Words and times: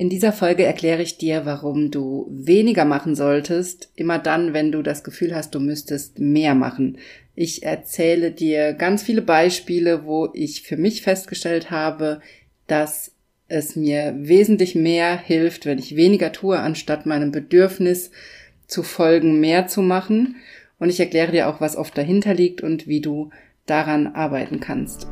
In 0.00 0.08
dieser 0.08 0.32
Folge 0.32 0.64
erkläre 0.64 1.02
ich 1.02 1.18
dir, 1.18 1.44
warum 1.44 1.90
du 1.90 2.26
weniger 2.30 2.86
machen 2.86 3.14
solltest, 3.14 3.92
immer 3.96 4.18
dann, 4.18 4.54
wenn 4.54 4.72
du 4.72 4.80
das 4.80 5.04
Gefühl 5.04 5.34
hast, 5.36 5.54
du 5.54 5.60
müsstest 5.60 6.18
mehr 6.18 6.54
machen. 6.54 6.96
Ich 7.34 7.64
erzähle 7.64 8.30
dir 8.30 8.72
ganz 8.72 9.02
viele 9.02 9.20
Beispiele, 9.20 10.06
wo 10.06 10.30
ich 10.32 10.62
für 10.62 10.78
mich 10.78 11.02
festgestellt 11.02 11.70
habe, 11.70 12.22
dass 12.66 13.12
es 13.48 13.76
mir 13.76 14.14
wesentlich 14.16 14.74
mehr 14.74 15.18
hilft, 15.18 15.66
wenn 15.66 15.78
ich 15.78 15.96
weniger 15.96 16.32
tue, 16.32 16.58
anstatt 16.58 17.04
meinem 17.04 17.30
Bedürfnis 17.30 18.10
zu 18.66 18.82
folgen, 18.82 19.38
mehr 19.38 19.66
zu 19.66 19.82
machen. 19.82 20.36
Und 20.78 20.88
ich 20.88 20.98
erkläre 20.98 21.32
dir 21.32 21.46
auch, 21.46 21.60
was 21.60 21.76
oft 21.76 21.98
dahinter 21.98 22.32
liegt 22.32 22.62
und 22.62 22.86
wie 22.86 23.02
du 23.02 23.28
daran 23.66 24.06
arbeiten 24.06 24.60
kannst. 24.60 25.08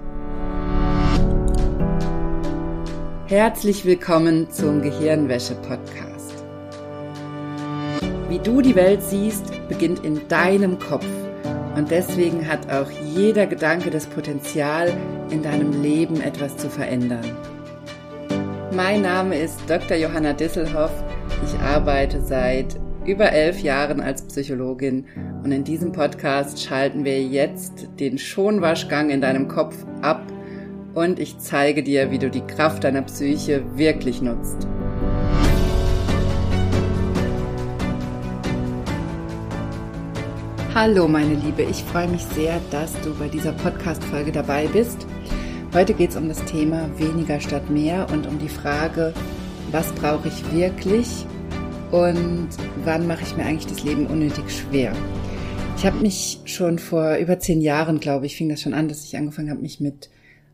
Herzlich 3.29 3.85
willkommen 3.85 4.51
zum 4.51 4.81
Gehirnwäsche-Podcast. 4.81 6.33
Wie 8.31 8.39
du 8.39 8.63
die 8.63 8.75
Welt 8.75 9.03
siehst, 9.03 9.69
beginnt 9.69 10.03
in 10.03 10.27
deinem 10.29 10.79
Kopf. 10.79 11.05
Und 11.77 11.91
deswegen 11.91 12.49
hat 12.49 12.73
auch 12.73 12.91
jeder 12.91 13.47
Gedanke 13.47 13.91
das 13.91 14.07
Potenzial, 14.07 14.91
in 15.29 15.43
deinem 15.43 15.83
Leben 15.83 16.23
etwas 16.23 16.57
zu 16.57 16.71
verändern. 16.71 17.37
Mein 18.75 19.03
Name 19.03 19.39
ist 19.39 19.61
Dr. 19.69 19.99
Johanna 19.99 20.33
Disselhoff. 20.33 21.05
Ich 21.45 21.61
arbeite 21.61 22.23
seit 22.23 22.81
über 23.05 23.31
elf 23.31 23.61
Jahren 23.61 24.01
als 24.01 24.23
Psychologin 24.23 25.05
und 25.45 25.53
in 25.53 25.65
diesem 25.65 25.93
Podcast 25.93 26.65
schalten 26.65 27.05
wir 27.05 27.23
jetzt 27.23 27.89
den 28.01 28.17
Schonwaschgang 28.17 29.11
in 29.11 29.21
deinem 29.21 29.49
Kopf 29.49 29.85
ab 30.01 30.23
und 30.99 31.21
ich 31.21 31.39
zeige 31.39 31.85
dir, 31.85 32.11
wie 32.11 32.19
du 32.19 32.29
die 32.29 32.41
Kraft 32.41 32.83
deiner 32.83 33.03
Psyche 33.03 33.63
wirklich 33.77 34.21
nutzt. 34.21 34.67
Hallo 40.75 41.07
meine 41.07 41.35
Liebe, 41.35 41.63
ich 41.63 41.85
freue 41.85 42.09
mich 42.09 42.23
sehr, 42.35 42.61
dass 42.73 43.01
du 43.03 43.15
bei 43.15 43.29
dieser 43.29 43.53
Podcast-Folge 43.53 44.33
dabei 44.33 44.67
bist. 44.67 45.07
Heute 45.73 45.95
geht 45.95 46.11
es 46.11 46.17
um 46.17 46.29
das 46.29 46.45
Thema 46.47 46.89
weniger 46.99 47.39
statt 47.41 47.71
mehr 47.71 48.09
und 48.13 48.27
um 48.27 48.41
die 48.41 48.49
Frage, 48.49 49.15
was 49.71 49.93
brauche 49.93 50.27
ich 50.27 50.53
wirklich 50.53 51.09
und 51.93 52.49
wann 52.85 53.07
mache 53.07 53.23
ich 53.23 53.37
mir 53.37 53.45
eigentlich 53.45 53.73
das 53.73 53.85
Leben 53.85 54.07
unnötig 54.09 54.51
schwer. 54.51 54.93
Ich 55.77 55.87
habe 55.87 55.99
mich 56.01 56.41
schon 56.45 56.81
vor 56.81 57.17
über 57.17 57.39
zehn 57.39 57.61
Jahren, 57.61 58.01
glaube 58.01 58.27
ich, 58.27 58.37
fing 58.37 58.49
das 58.49 58.63
schon 58.63 58.75
an, 58.75 58.89
dass 58.89 59.05
ich 59.05 59.17
angefangen 59.17 59.51
habe, 59.51 59.63
mich 59.63 59.79
mit 59.79 60.11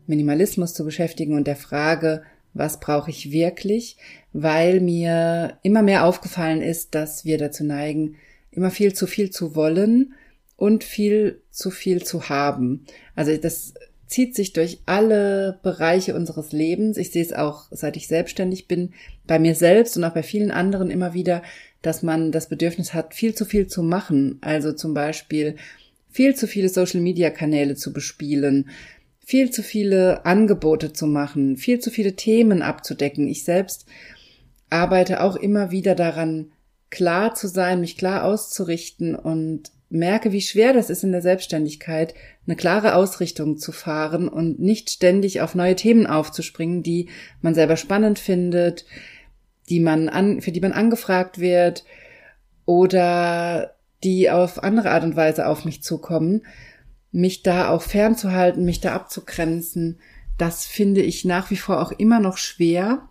Minimalismus 0.07 0.73
zu 0.73 0.85
beschäftigen 0.85 1.35
und 1.35 1.47
der 1.47 1.55
Frage, 1.55 2.23
was 2.53 2.79
brauche 2.79 3.09
ich 3.09 3.31
wirklich, 3.31 3.97
weil 4.33 4.79
mir 4.79 5.57
immer 5.61 5.81
mehr 5.81 6.05
aufgefallen 6.05 6.61
ist, 6.61 6.95
dass 6.95 7.25
wir 7.25 7.37
dazu 7.37 7.63
neigen, 7.63 8.15
immer 8.51 8.71
viel 8.71 8.93
zu 8.93 9.07
viel 9.07 9.29
zu 9.29 9.55
wollen 9.55 10.13
und 10.55 10.83
viel 10.83 11.41
zu 11.51 11.69
viel 11.69 12.03
zu 12.03 12.29
haben. 12.29 12.85
Also 13.15 13.35
das 13.35 13.73
zieht 14.07 14.35
sich 14.35 14.53
durch 14.53 14.79
alle 14.85 15.59
Bereiche 15.63 16.15
unseres 16.15 16.51
Lebens. 16.51 16.97
Ich 16.97 17.11
sehe 17.11 17.23
es 17.23 17.33
auch, 17.33 17.65
seit 17.71 17.97
ich 17.97 18.07
selbstständig 18.07 18.67
bin, 18.67 18.93
bei 19.27 19.39
mir 19.39 19.55
selbst 19.55 19.97
und 19.97 20.03
auch 20.03 20.13
bei 20.13 20.23
vielen 20.23 20.51
anderen 20.51 20.91
immer 20.91 21.13
wieder, 21.13 21.41
dass 21.81 22.03
man 22.03 22.31
das 22.31 22.47
Bedürfnis 22.47 22.93
hat, 22.93 23.13
viel 23.13 23.35
zu 23.35 23.45
viel 23.45 23.67
zu 23.67 23.83
machen. 23.83 24.37
Also 24.41 24.71
zum 24.73 24.93
Beispiel 24.93 25.55
viel 26.09 26.35
zu 26.35 26.47
viele 26.47 26.69
Social-Media-Kanäle 26.69 27.75
zu 27.75 27.91
bespielen, 27.91 28.69
viel 29.25 29.49
zu 29.49 29.63
viele 29.63 30.23
Angebote 30.25 30.93
zu 30.93 31.07
machen, 31.07 31.57
viel 31.57 31.79
zu 31.79 31.89
viele 31.89 32.15
Themen 32.15 32.61
abzudecken. 32.61 33.27
Ich 33.27 33.43
selbst 33.43 33.87
arbeite 34.69 35.21
auch 35.21 35.35
immer 35.35 35.71
wieder 35.71 35.95
daran, 35.95 36.51
klar 36.91 37.33
zu 37.33 37.47
sein, 37.47 37.81
mich 37.81 37.97
klar 37.97 38.23
auszurichten 38.23 39.15
und 39.15 39.71
merke, 39.89 40.31
wie 40.31 40.41
schwer 40.41 40.73
das 40.73 40.91
ist 40.91 41.03
in 41.03 41.11
der 41.11 41.23
Selbstständigkeit, 41.23 42.13
eine 42.45 42.55
klare 42.55 42.93
Ausrichtung 42.93 43.57
zu 43.57 43.71
fahren 43.71 44.27
und 44.27 44.59
nicht 44.59 44.91
ständig 44.91 45.41
auf 45.41 45.55
neue 45.55 45.75
Themen 45.75 46.05
aufzuspringen, 46.05 46.83
die 46.83 47.09
man 47.41 47.55
selber 47.55 47.77
spannend 47.77 48.19
findet, 48.19 48.85
die 49.69 49.79
man 49.79 50.07
an, 50.07 50.41
für 50.41 50.51
die 50.51 50.61
man 50.61 50.71
angefragt 50.71 51.39
wird 51.39 51.83
oder 52.65 53.75
die 54.03 54.29
auf 54.29 54.63
andere 54.63 54.91
Art 54.91 55.03
und 55.03 55.15
Weise 55.15 55.47
auf 55.47 55.65
mich 55.65 55.81
zukommen, 55.81 56.43
mich 57.11 57.43
da 57.43 57.69
auch 57.69 57.81
fernzuhalten, 57.81 58.65
mich 58.65 58.81
da 58.81 58.93
abzugrenzen, 58.93 59.99
das 60.37 60.65
finde 60.65 61.01
ich 61.01 61.25
nach 61.25 61.49
wie 61.49 61.57
vor 61.57 61.81
auch 61.81 61.91
immer 61.91 62.19
noch 62.19 62.37
schwer. 62.37 63.09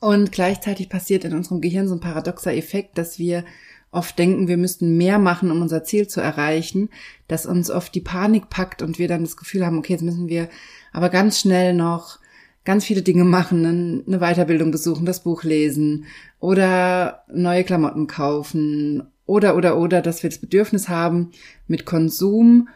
Und 0.00 0.32
gleichzeitig 0.32 0.88
passiert 0.88 1.24
in 1.24 1.34
unserem 1.34 1.60
Gehirn 1.60 1.86
so 1.86 1.94
ein 1.94 2.00
paradoxer 2.00 2.54
Effekt, 2.54 2.98
dass 2.98 3.18
wir 3.18 3.44
oft 3.92 4.18
denken, 4.18 4.48
wir 4.48 4.56
müssten 4.56 4.96
mehr 4.96 5.18
machen, 5.18 5.50
um 5.50 5.60
unser 5.60 5.84
Ziel 5.84 6.08
zu 6.08 6.20
erreichen, 6.20 6.88
dass 7.28 7.46
uns 7.46 7.70
oft 7.70 7.94
die 7.94 8.00
Panik 8.00 8.48
packt 8.48 8.82
und 8.82 8.98
wir 8.98 9.06
dann 9.06 9.22
das 9.22 9.36
Gefühl 9.36 9.64
haben, 9.64 9.78
okay, 9.78 9.92
jetzt 9.92 10.02
müssen 10.02 10.28
wir 10.28 10.48
aber 10.92 11.10
ganz 11.10 11.38
schnell 11.38 11.74
noch 11.74 12.18
ganz 12.64 12.84
viele 12.84 13.02
Dinge 13.02 13.24
machen, 13.24 14.04
eine 14.06 14.18
Weiterbildung 14.18 14.70
besuchen, 14.70 15.04
das 15.04 15.22
Buch 15.22 15.42
lesen 15.42 16.06
oder 16.40 17.24
neue 17.32 17.64
Klamotten 17.64 18.06
kaufen 18.06 19.02
oder 19.26 19.56
oder 19.56 19.76
oder, 19.76 20.00
dass 20.00 20.22
wir 20.22 20.30
das 20.30 20.40
Bedürfnis 20.40 20.88
haben, 20.88 21.32
mit 21.66 21.84
Konsum 21.84 22.68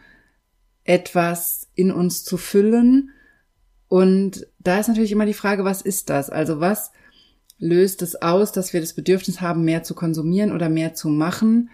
etwas 0.87 1.67
in 1.75 1.91
uns 1.91 2.23
zu 2.23 2.37
füllen. 2.37 3.11
Und 3.87 4.47
da 4.59 4.79
ist 4.79 4.87
natürlich 4.87 5.11
immer 5.11 5.25
die 5.25 5.33
Frage, 5.33 5.63
was 5.63 5.81
ist 5.81 6.09
das? 6.09 6.29
Also 6.29 6.59
was 6.59 6.91
löst 7.59 8.01
es 8.01 8.21
aus, 8.21 8.51
dass 8.51 8.73
wir 8.73 8.81
das 8.81 8.93
Bedürfnis 8.93 9.41
haben, 9.41 9.63
mehr 9.63 9.83
zu 9.83 9.93
konsumieren 9.93 10.51
oder 10.51 10.69
mehr 10.69 10.95
zu 10.95 11.09
machen? 11.09 11.69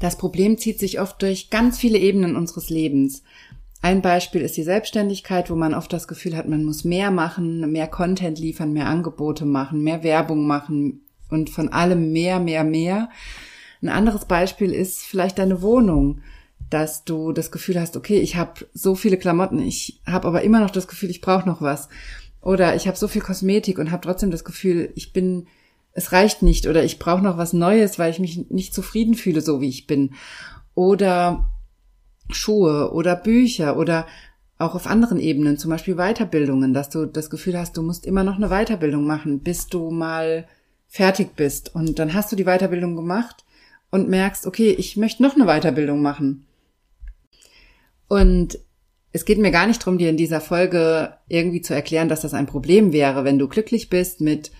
Das 0.00 0.18
Problem 0.18 0.58
zieht 0.58 0.78
sich 0.78 1.00
oft 1.00 1.20
durch 1.22 1.50
ganz 1.50 1.78
viele 1.78 1.98
Ebenen 1.98 2.36
unseres 2.36 2.70
Lebens. 2.70 3.22
Ein 3.80 4.02
Beispiel 4.02 4.40
ist 4.40 4.56
die 4.56 4.62
Selbstständigkeit, 4.62 5.50
wo 5.50 5.56
man 5.56 5.74
oft 5.74 5.92
das 5.92 6.08
Gefühl 6.08 6.36
hat, 6.36 6.48
man 6.48 6.64
muss 6.64 6.84
mehr 6.84 7.10
machen, 7.10 7.70
mehr 7.70 7.86
Content 7.86 8.38
liefern, 8.38 8.72
mehr 8.72 8.88
Angebote 8.88 9.44
machen, 9.44 9.82
mehr 9.82 10.02
Werbung 10.02 10.46
machen 10.46 11.02
und 11.30 11.50
von 11.50 11.70
allem 11.70 12.12
mehr, 12.12 12.40
mehr, 12.40 12.64
mehr. 12.64 13.10
Ein 13.82 13.90
anderes 13.90 14.24
Beispiel 14.24 14.72
ist 14.72 15.00
vielleicht 15.02 15.38
deine 15.38 15.60
Wohnung 15.60 16.22
dass 16.74 17.04
du 17.04 17.30
das 17.30 17.52
Gefühl 17.52 17.80
hast, 17.80 17.96
okay, 17.96 18.18
ich 18.18 18.34
habe 18.34 18.66
so 18.74 18.96
viele 18.96 19.16
Klamotten, 19.16 19.60
ich 19.60 20.00
habe 20.04 20.26
aber 20.26 20.42
immer 20.42 20.58
noch 20.58 20.70
das 20.70 20.88
Gefühl, 20.88 21.08
ich 21.08 21.20
brauche 21.20 21.48
noch 21.48 21.62
was. 21.62 21.88
Oder 22.40 22.74
ich 22.74 22.88
habe 22.88 22.96
so 22.96 23.06
viel 23.06 23.22
Kosmetik 23.22 23.78
und 23.78 23.92
habe 23.92 24.04
trotzdem 24.04 24.32
das 24.32 24.42
Gefühl, 24.42 24.90
ich 24.96 25.12
bin, 25.12 25.46
es 25.92 26.10
reicht 26.10 26.42
nicht 26.42 26.66
oder 26.66 26.82
ich 26.82 26.98
brauche 26.98 27.22
noch 27.22 27.38
was 27.38 27.52
Neues, 27.52 28.00
weil 28.00 28.10
ich 28.10 28.18
mich 28.18 28.50
nicht 28.50 28.74
zufrieden 28.74 29.14
fühle, 29.14 29.40
so 29.40 29.60
wie 29.60 29.68
ich 29.68 29.86
bin. 29.86 30.14
Oder 30.74 31.48
Schuhe 32.28 32.92
oder 32.92 33.14
Bücher 33.14 33.76
oder 33.76 34.04
auch 34.58 34.74
auf 34.74 34.88
anderen 34.88 35.20
Ebenen, 35.20 35.56
zum 35.56 35.70
Beispiel 35.70 35.94
Weiterbildungen, 35.94 36.74
dass 36.74 36.90
du 36.90 37.06
das 37.06 37.30
Gefühl 37.30 37.56
hast, 37.56 37.76
du 37.76 37.82
musst 37.82 38.04
immer 38.04 38.24
noch 38.24 38.34
eine 38.34 38.48
Weiterbildung 38.48 39.06
machen, 39.06 39.38
bis 39.40 39.68
du 39.68 39.92
mal 39.92 40.48
fertig 40.88 41.36
bist. 41.36 41.72
Und 41.72 42.00
dann 42.00 42.14
hast 42.14 42.32
du 42.32 42.36
die 42.36 42.46
Weiterbildung 42.46 42.96
gemacht 42.96 43.44
und 43.92 44.08
merkst, 44.08 44.48
okay, 44.48 44.70
ich 44.70 44.96
möchte 44.96 45.22
noch 45.22 45.36
eine 45.36 45.46
Weiterbildung 45.46 46.02
machen. 46.02 46.46
Und 48.08 48.58
es 49.12 49.24
geht 49.24 49.38
mir 49.38 49.50
gar 49.50 49.66
nicht 49.66 49.80
darum, 49.80 49.98
dir 49.98 50.10
in 50.10 50.16
dieser 50.16 50.40
Folge 50.40 51.14
irgendwie 51.28 51.62
zu 51.62 51.74
erklären, 51.74 52.08
dass 52.08 52.22
das 52.22 52.34
ein 52.34 52.46
Problem 52.46 52.92
wäre, 52.92 53.24
wenn 53.24 53.38
du 53.38 53.48
glücklich 53.48 53.88
bist 53.88 54.20
mit 54.20 54.50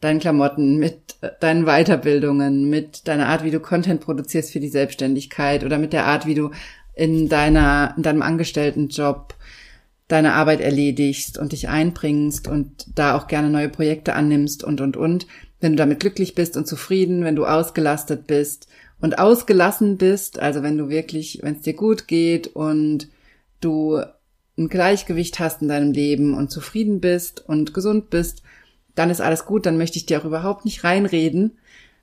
deinen 0.00 0.18
Klamotten, 0.18 0.78
mit 0.78 1.16
deinen 1.40 1.64
Weiterbildungen, 1.64 2.68
mit 2.68 3.06
deiner 3.06 3.28
Art, 3.28 3.44
wie 3.44 3.50
du 3.50 3.60
Content 3.60 4.00
produzierst 4.00 4.50
für 4.50 4.60
die 4.60 4.68
Selbstständigkeit 4.68 5.62
oder 5.62 5.78
mit 5.78 5.92
der 5.92 6.06
Art, 6.06 6.26
wie 6.26 6.34
du 6.34 6.50
in 6.94 7.28
deiner, 7.28 7.94
in 7.96 8.02
deinem 8.02 8.22
Angestelltenjob 8.22 9.34
deine 10.08 10.34
Arbeit 10.34 10.60
erledigst 10.60 11.38
und 11.38 11.52
dich 11.52 11.68
einbringst 11.68 12.48
und 12.48 12.86
da 12.98 13.16
auch 13.16 13.28
gerne 13.28 13.48
neue 13.48 13.68
Projekte 13.68 14.14
annimmst 14.14 14.64
und, 14.64 14.80
und, 14.80 14.96
und. 14.96 15.26
Wenn 15.60 15.72
du 15.72 15.76
damit 15.76 16.00
glücklich 16.00 16.34
bist 16.34 16.56
und 16.56 16.66
zufrieden, 16.66 17.22
wenn 17.22 17.36
du 17.36 17.46
ausgelastet 17.46 18.26
bist 18.26 18.66
und 19.00 19.18
ausgelassen 19.18 19.96
bist, 19.96 20.38
also 20.38 20.62
wenn 20.62 20.76
du 20.76 20.88
wirklich, 20.88 21.40
wenn 21.42 21.56
es 21.56 21.62
dir 21.62 21.74
gut 21.74 22.06
geht 22.06 22.48
und 22.48 23.08
du 23.60 24.02
ein 24.58 24.68
Gleichgewicht 24.68 25.38
hast 25.38 25.62
in 25.62 25.68
deinem 25.68 25.92
Leben 25.92 26.34
und 26.34 26.50
zufrieden 26.50 27.00
bist 27.00 27.46
und 27.48 27.72
gesund 27.72 28.10
bist, 28.10 28.42
dann 28.94 29.10
ist 29.10 29.20
alles 29.20 29.46
gut, 29.46 29.66
dann 29.66 29.78
möchte 29.78 29.96
ich 29.96 30.06
dir 30.06 30.20
auch 30.20 30.24
überhaupt 30.24 30.64
nicht 30.64 30.84
reinreden. 30.84 31.58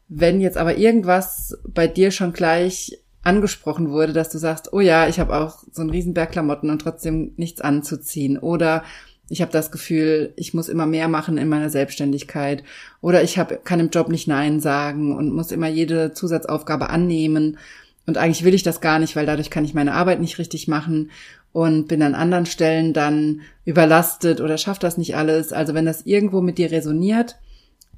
Wenn 0.07 0.41
jetzt 0.41 0.57
aber 0.57 0.77
irgendwas 0.77 1.57
bei 1.67 1.87
dir 1.87 2.11
schon 2.11 2.33
gleich 2.33 2.97
angesprochen 3.21 3.91
wurde, 3.91 4.13
dass 4.13 4.29
du 4.29 4.37
sagst, 4.37 4.71
oh 4.73 4.79
ja, 4.79 5.07
ich 5.07 5.19
habe 5.19 5.35
auch 5.35 5.63
so 5.71 5.81
einen 5.81 5.89
Riesenberg 5.89 6.31
Klamotten 6.31 6.69
und 6.69 6.79
trotzdem 6.79 7.33
nichts 7.35 7.61
anzuziehen 7.61 8.37
oder 8.37 8.83
ich 9.29 9.41
habe 9.41 9.51
das 9.51 9.71
Gefühl, 9.71 10.33
ich 10.35 10.53
muss 10.53 10.69
immer 10.69 10.85
mehr 10.85 11.07
machen 11.07 11.37
in 11.37 11.49
meiner 11.49 11.69
Selbstständigkeit 11.69 12.63
oder 13.01 13.23
ich 13.23 13.37
hab, 13.37 13.65
kann 13.65 13.79
im 13.79 13.89
Job 13.89 14.09
nicht 14.09 14.27
Nein 14.27 14.59
sagen 14.59 15.15
und 15.15 15.33
muss 15.33 15.51
immer 15.51 15.67
jede 15.67 16.13
Zusatzaufgabe 16.13 16.89
annehmen. 16.89 17.57
Und 18.05 18.17
eigentlich 18.17 18.45
will 18.45 18.53
ich 18.53 18.63
das 18.63 18.79
gar 18.79 18.99
nicht, 18.99 19.15
weil 19.15 19.25
dadurch 19.25 19.49
kann 19.49 19.65
ich 19.65 19.73
meine 19.73 19.93
Arbeit 19.93 20.21
nicht 20.21 20.39
richtig 20.39 20.69
machen 20.69 21.11
und 21.51 21.87
bin 21.87 22.01
an 22.01 22.15
anderen 22.15 22.45
Stellen 22.45 22.93
dann 22.93 23.41
überlastet 23.65 24.39
oder 24.39 24.57
schafft 24.57 24.83
das 24.83 24.97
nicht 24.97 25.15
alles. 25.17 25.51
Also 25.51 25.73
wenn 25.73 25.85
das 25.85 26.05
irgendwo 26.05 26.41
mit 26.41 26.57
dir 26.57 26.71
resoniert, 26.71 27.37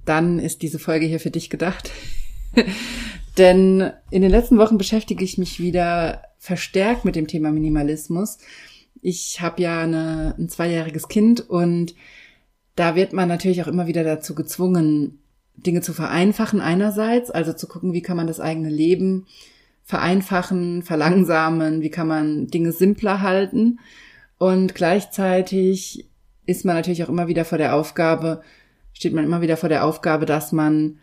dann 0.05 0.39
ist 0.39 0.63
diese 0.63 0.79
Folge 0.79 1.05
hier 1.05 1.19
für 1.19 1.29
dich 1.29 1.51
gedacht. 1.51 1.91
Denn 3.37 3.91
in 4.09 4.23
den 4.23 4.31
letzten 4.31 4.57
Wochen 4.57 4.79
beschäftige 4.79 5.23
ich 5.23 5.37
mich 5.37 5.59
wieder 5.59 6.23
verstärkt 6.39 7.05
mit 7.05 7.15
dem 7.15 7.27
Thema 7.27 7.51
Minimalismus. 7.51 8.39
Ich 9.01 9.41
habe 9.41 9.61
ja 9.61 9.81
eine, 9.81 10.35
ein 10.37 10.49
zweijähriges 10.49 11.07
Kind 11.07 11.49
und 11.49 11.95
da 12.75 12.95
wird 12.95 13.13
man 13.13 13.27
natürlich 13.27 13.61
auch 13.63 13.67
immer 13.67 13.87
wieder 13.87 14.03
dazu 14.03 14.35
gezwungen, 14.35 15.19
Dinge 15.55 15.81
zu 15.81 15.93
vereinfachen 15.93 16.61
einerseits, 16.61 17.29
also 17.29 17.53
zu 17.53 17.67
gucken, 17.67 17.93
wie 17.93 18.01
kann 18.01 18.17
man 18.17 18.27
das 18.27 18.39
eigene 18.39 18.69
Leben 18.69 19.25
vereinfachen, 19.83 20.83
verlangsamen, 20.83 21.81
wie 21.81 21.89
kann 21.89 22.07
man 22.07 22.47
Dinge 22.47 22.71
simpler 22.71 23.21
halten. 23.21 23.79
Und 24.37 24.75
gleichzeitig 24.75 26.09
ist 26.45 26.63
man 26.63 26.75
natürlich 26.75 27.03
auch 27.03 27.09
immer 27.09 27.27
wieder 27.27 27.43
vor 27.43 27.57
der 27.57 27.75
Aufgabe, 27.75 28.41
steht 28.93 29.13
man 29.13 29.25
immer 29.25 29.41
wieder 29.41 29.57
vor 29.57 29.69
der 29.69 29.83
Aufgabe, 29.85 30.25
dass 30.25 30.51
man 30.51 30.99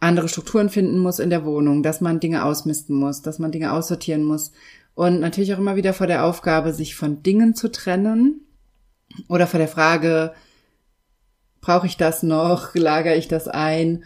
andere 0.00 0.28
Strukturen 0.28 0.68
finden 0.68 0.98
muss 0.98 1.18
in 1.18 1.30
der 1.30 1.44
Wohnung, 1.44 1.82
dass 1.82 2.00
man 2.00 2.18
Dinge 2.18 2.44
ausmisten 2.44 2.96
muss, 2.96 3.22
dass 3.22 3.38
man 3.38 3.52
Dinge 3.52 3.72
aussortieren 3.72 4.24
muss 4.24 4.52
und 4.94 5.20
natürlich 5.20 5.54
auch 5.54 5.58
immer 5.58 5.76
wieder 5.76 5.94
vor 5.94 6.06
der 6.06 6.24
Aufgabe, 6.24 6.72
sich 6.72 6.94
von 6.94 7.22
Dingen 7.22 7.54
zu 7.54 7.70
trennen 7.70 8.46
oder 9.28 9.46
vor 9.46 9.58
der 9.58 9.68
Frage, 9.68 10.32
brauche 11.60 11.86
ich 11.86 11.96
das 11.96 12.22
noch, 12.22 12.74
lagere 12.74 13.16
ich 13.16 13.28
das 13.28 13.48
ein 13.48 14.04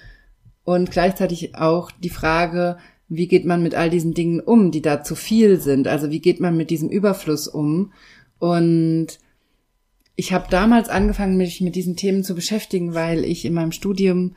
und 0.64 0.90
gleichzeitig 0.90 1.56
auch 1.56 1.90
die 1.90 2.10
Frage, 2.10 2.78
wie 3.08 3.28
geht 3.28 3.44
man 3.44 3.62
mit 3.62 3.74
all 3.74 3.88
diesen 3.88 4.14
Dingen 4.14 4.40
um, 4.40 4.70
die 4.72 4.82
da 4.82 5.04
zu 5.04 5.14
viel 5.14 5.60
sind? 5.60 5.86
Also 5.86 6.10
wie 6.10 6.20
geht 6.20 6.40
man 6.40 6.56
mit 6.56 6.70
diesem 6.70 6.88
Überfluss 6.88 7.46
um? 7.46 7.92
Und 8.38 9.18
ich 10.16 10.32
habe 10.32 10.46
damals 10.50 10.88
angefangen, 10.88 11.36
mich 11.36 11.60
mit 11.60 11.76
diesen 11.76 11.96
Themen 11.96 12.24
zu 12.24 12.34
beschäftigen, 12.34 12.94
weil 12.94 13.24
ich 13.24 13.44
in 13.44 13.54
meinem 13.54 13.70
Studium 13.70 14.34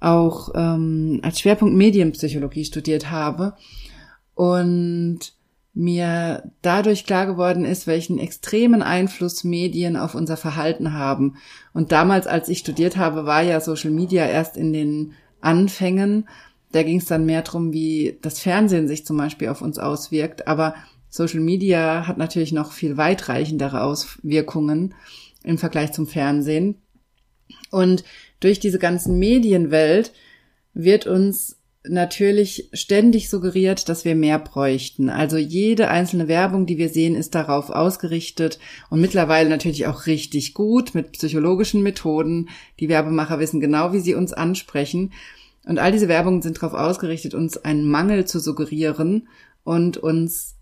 auch 0.00 0.50
ähm, 0.54 1.20
als 1.22 1.40
Schwerpunkt 1.40 1.74
Medienpsychologie 1.76 2.64
studiert 2.64 3.10
habe 3.10 3.54
und 4.34 5.32
mir 5.72 6.50
dadurch 6.62 7.04
klar 7.04 7.26
geworden 7.26 7.64
ist, 7.64 7.86
welchen 7.86 8.18
extremen 8.18 8.82
Einfluss 8.82 9.44
Medien 9.44 9.96
auf 9.96 10.14
unser 10.14 10.36
Verhalten 10.36 10.92
haben. 10.92 11.36
Und 11.72 11.92
damals, 11.92 12.26
als 12.26 12.48
ich 12.48 12.58
studiert 12.58 12.96
habe, 12.96 13.24
war 13.24 13.42
ja 13.42 13.60
Social 13.60 13.90
Media 13.90 14.26
erst 14.26 14.56
in 14.56 14.72
den 14.72 15.12
Anfängen. 15.40 16.28
Da 16.72 16.82
ging 16.82 16.98
es 16.98 17.06
dann 17.06 17.26
mehr 17.26 17.42
drum, 17.42 17.72
wie 17.72 18.18
das 18.22 18.40
Fernsehen 18.40 18.88
sich 18.88 19.06
zum 19.06 19.16
Beispiel 19.16 19.48
auf 19.48 19.62
uns 19.62 19.78
auswirkt. 19.78 20.48
Aber 20.48 20.74
Social 21.08 21.40
Media 21.40 22.06
hat 22.06 22.18
natürlich 22.18 22.52
noch 22.52 22.72
viel 22.72 22.96
weitreichendere 22.96 23.82
Auswirkungen 23.82 24.94
im 25.44 25.58
Vergleich 25.58 25.92
zum 25.92 26.06
Fernsehen. 26.06 26.76
Und 27.70 28.04
durch 28.40 28.58
diese 28.58 28.78
ganzen 28.78 29.18
Medienwelt 29.18 30.12
wird 30.74 31.06
uns 31.06 31.59
natürlich 31.90 32.68
ständig 32.72 33.28
suggeriert, 33.28 33.88
dass 33.88 34.04
wir 34.04 34.14
mehr 34.14 34.38
bräuchten. 34.38 35.10
Also 35.10 35.36
jede 35.36 35.88
einzelne 35.88 36.28
Werbung, 36.28 36.66
die 36.66 36.78
wir 36.78 36.88
sehen, 36.88 37.14
ist 37.14 37.34
darauf 37.34 37.70
ausgerichtet 37.70 38.58
und 38.88 39.00
mittlerweile 39.00 39.48
natürlich 39.48 39.86
auch 39.86 40.06
richtig 40.06 40.54
gut 40.54 40.94
mit 40.94 41.12
psychologischen 41.12 41.82
Methoden. 41.82 42.48
Die 42.78 42.88
Werbemacher 42.88 43.38
wissen 43.38 43.60
genau, 43.60 43.92
wie 43.92 44.00
sie 44.00 44.14
uns 44.14 44.32
ansprechen. 44.32 45.12
Und 45.66 45.78
all 45.78 45.92
diese 45.92 46.08
Werbungen 46.08 46.42
sind 46.42 46.56
darauf 46.56 46.74
ausgerichtet, 46.74 47.34
uns 47.34 47.58
einen 47.58 47.88
Mangel 47.88 48.24
zu 48.24 48.40
suggerieren 48.40 49.28
und 49.64 49.98
uns 49.98 50.56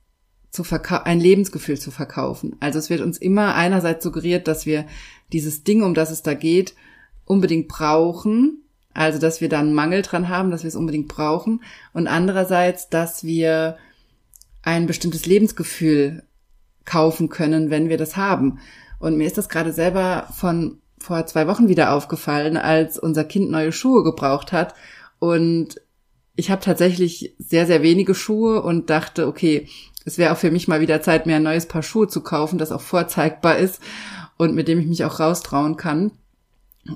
zu 0.51 0.65
ein 1.05 1.21
Lebensgefühl 1.21 1.79
zu 1.79 1.91
verkaufen. 1.91 2.57
Also 2.61 2.79
es 2.79 2.91
wird 2.91 3.01
uns 3.01 3.19
immer 3.19 3.55
einerseits 3.55 4.03
suggeriert, 4.03 4.49
dass 4.49 4.67
wir 4.67 4.87
dieses 5.33 5.63
Ding, 5.63 5.83
um 5.83 5.95
das 5.95 6.11
es 6.11 6.23
da 6.23 6.35
geht, 6.35 6.75
unbedingt 7.25 7.69
brauchen. 7.69 8.65
Also 8.99 9.21
dass 9.21 9.41
wir 9.41 9.49
da 9.49 9.61
einen 9.61 9.75
Mangel 9.75 10.03
dran 10.03 10.29
haben, 10.29 10.50
dass 10.50 10.65
wir 10.65 10.69
es 10.69 10.75
unbedingt 10.75 11.06
brauchen. 11.06 11.62
Und 11.93 12.09
andererseits, 12.09 12.89
dass 12.89 13.23
wir 13.23 13.77
ein 14.62 14.89
bestimmtes 14.89 15.25
Lebensgefühl 15.25 16.25
kaufen 16.85 17.29
können, 17.29 17.71
wenn 17.71 17.89
wir 17.89 17.97
das 17.97 18.17
haben. 18.17 18.59
Und 18.99 19.17
mir 19.17 19.29
ist 19.29 19.39
das 19.39 19.49
gerade 19.49 19.73
selber 19.73 20.27
von 20.35 20.81
vor 20.99 21.25
zwei 21.27 21.47
Wochen 21.47 21.69
wieder 21.69 21.93
aufgefallen, 21.93 22.56
als 22.56 22.99
unser 22.99 23.23
Kind 23.23 23.53
neue 23.53 23.71
Schuhe 23.71 24.03
gebraucht 24.03 24.50
hat. 24.50 24.75
Und 25.21 25.81
ich 26.35 26.51
habe 26.51 26.61
tatsächlich 26.61 27.37
sehr, 27.39 27.67
sehr 27.67 27.85
wenige 27.85 28.17
Schuhe 28.17 28.62
und 28.62 28.91
dachte, 28.91 29.29
okay, 29.29 29.69
es 30.06 30.19
wäre 30.19 30.33
auch 30.33 30.39
für 30.39 30.51
mich 30.51 30.67
mal 30.67 30.81
wieder 30.81 31.01
Zeit, 31.03 31.25
mir 31.25 31.37
ein 31.37 31.44
neues 31.44 31.67
Paar 31.67 31.85
Schuhe 31.85 32.09
zu 32.09 32.21
kaufen, 32.21 32.59
das 32.59 32.73
auch 32.73 32.81
vorzeigbar 32.81 33.59
ist 33.59 33.81
und 34.39 34.56
mit 34.56 34.67
dem 34.67 34.81
ich 34.81 34.87
mich 34.89 35.05
auch 35.05 35.21
raustrauen 35.21 35.77
kann. 35.77 36.11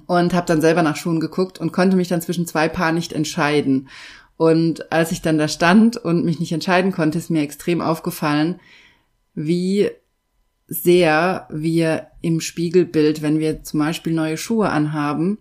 Und 0.07 0.35
habe 0.35 0.47
dann 0.47 0.61
selber 0.61 0.83
nach 0.83 0.97
Schuhen 0.97 1.21
geguckt 1.21 1.59
und 1.59 1.73
konnte 1.73 1.97
mich 1.97 2.09
dann 2.09 2.23
zwischen 2.23 2.47
zwei 2.47 2.69
Paar 2.69 2.93
nicht 2.93 3.13
entscheiden. 3.13 3.89
Und 4.37 4.91
als 4.91 5.13
ich 5.13 5.23
dann 5.23 5.39
da 5.39 5.49
stand 5.49 5.97
und 5.97 6.25
mich 6.25 6.41
nicht 6.41 6.53
entscheiden 6.53 6.93
konnte, 6.93 7.19
ist 7.19 7.31
mir 7.31 7.43
extrem 7.43 7.81
aufgefallen, 7.81 8.61
wie 9.35 9.91
sehr 10.67 11.47
wir 11.51 12.09
im 12.23 12.41
Spiegelbild, 12.41 13.23
wenn 13.23 13.39
wir 13.39 13.63
zum 13.63 13.81
Beispiel 13.81 14.13
neue 14.13 14.37
Schuhe 14.37 14.71
anhaben, 14.71 15.39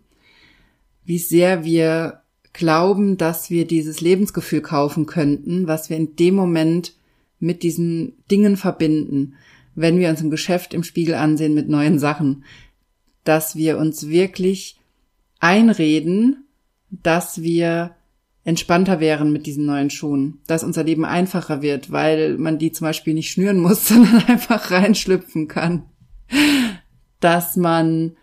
wie 1.04 1.20
sehr 1.20 1.64
wir 1.64 2.22
glauben, 2.54 3.18
dass 3.18 3.50
wir 3.50 3.66
dieses 3.66 4.02
Lebensgefühl 4.02 4.62
kaufen 4.62 5.06
könnten, 5.06 5.68
was 5.68 5.90
wir 5.90 5.98
in 5.98 6.16
dem 6.16 6.36
Moment 6.36 6.94
mit 7.40 7.64
diesen 7.64 8.14
Dingen 8.30 8.58
verbinden, 8.58 9.36
wenn 9.74 10.00
wir 10.00 10.10
uns 10.10 10.22
im 10.22 10.30
Geschäft 10.30 10.74
im 10.74 10.84
Spiegel 10.84 11.16
ansehen 11.16 11.54
mit 11.54 11.70
neuen 11.70 11.98
Sachen, 11.98 12.44
dass 13.24 13.56
wir 13.56 13.78
uns 13.78 14.08
wirklich 14.08 14.80
einreden, 15.40 16.46
dass 16.90 17.42
wir 17.42 17.96
entspannter 18.44 19.00
wären 19.00 19.32
mit 19.32 19.46
diesen 19.46 19.66
neuen 19.66 19.90
Schuhen, 19.90 20.40
dass 20.48 20.64
unser 20.64 20.84
Leben 20.84 21.06
einfacher 21.06 21.62
wird, 21.62 21.92
weil 21.92 22.38
man 22.38 22.58
die 22.58 22.72
zum 22.72 22.86
Beispiel 22.86 23.14
nicht 23.14 23.32
schnüren 23.32 23.60
muss, 23.60 23.88
sondern 23.88 24.24
einfach 24.26 24.72
reinschlüpfen 24.72 25.48
kann, 25.48 25.86
dass 27.20 27.56
man 27.56 28.14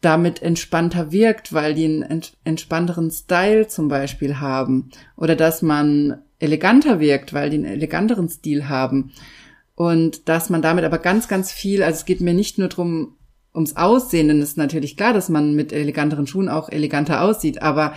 damit 0.00 0.42
entspannter 0.42 1.12
wirkt, 1.12 1.52
weil 1.52 1.74
die 1.74 1.84
einen 1.84 2.22
entspannteren 2.44 3.10
Style 3.10 3.68
zum 3.68 3.86
Beispiel 3.86 4.40
haben. 4.40 4.90
Oder 5.16 5.36
dass 5.36 5.62
man 5.62 6.22
eleganter 6.40 6.98
wirkt, 6.98 7.32
weil 7.32 7.50
die 7.50 7.56
einen 7.56 7.66
eleganteren 7.66 8.28
Stil 8.28 8.68
haben. 8.68 9.12
Und 9.76 10.28
dass 10.28 10.50
man 10.50 10.60
damit 10.60 10.84
aber 10.84 10.98
ganz, 10.98 11.28
ganz 11.28 11.52
viel, 11.52 11.84
also 11.84 11.98
es 11.98 12.04
geht 12.04 12.20
mir 12.20 12.34
nicht 12.34 12.58
nur 12.58 12.68
drum 12.68 13.16
ums 13.54 13.76
Aussehen, 13.76 14.28
denn 14.28 14.40
es 14.40 14.50
ist 14.50 14.56
natürlich 14.56 14.96
klar, 14.96 15.12
dass 15.12 15.28
man 15.28 15.54
mit 15.54 15.72
eleganteren 15.72 16.26
Schuhen 16.26 16.48
auch 16.48 16.68
eleganter 16.68 17.22
aussieht, 17.22 17.60
aber 17.60 17.94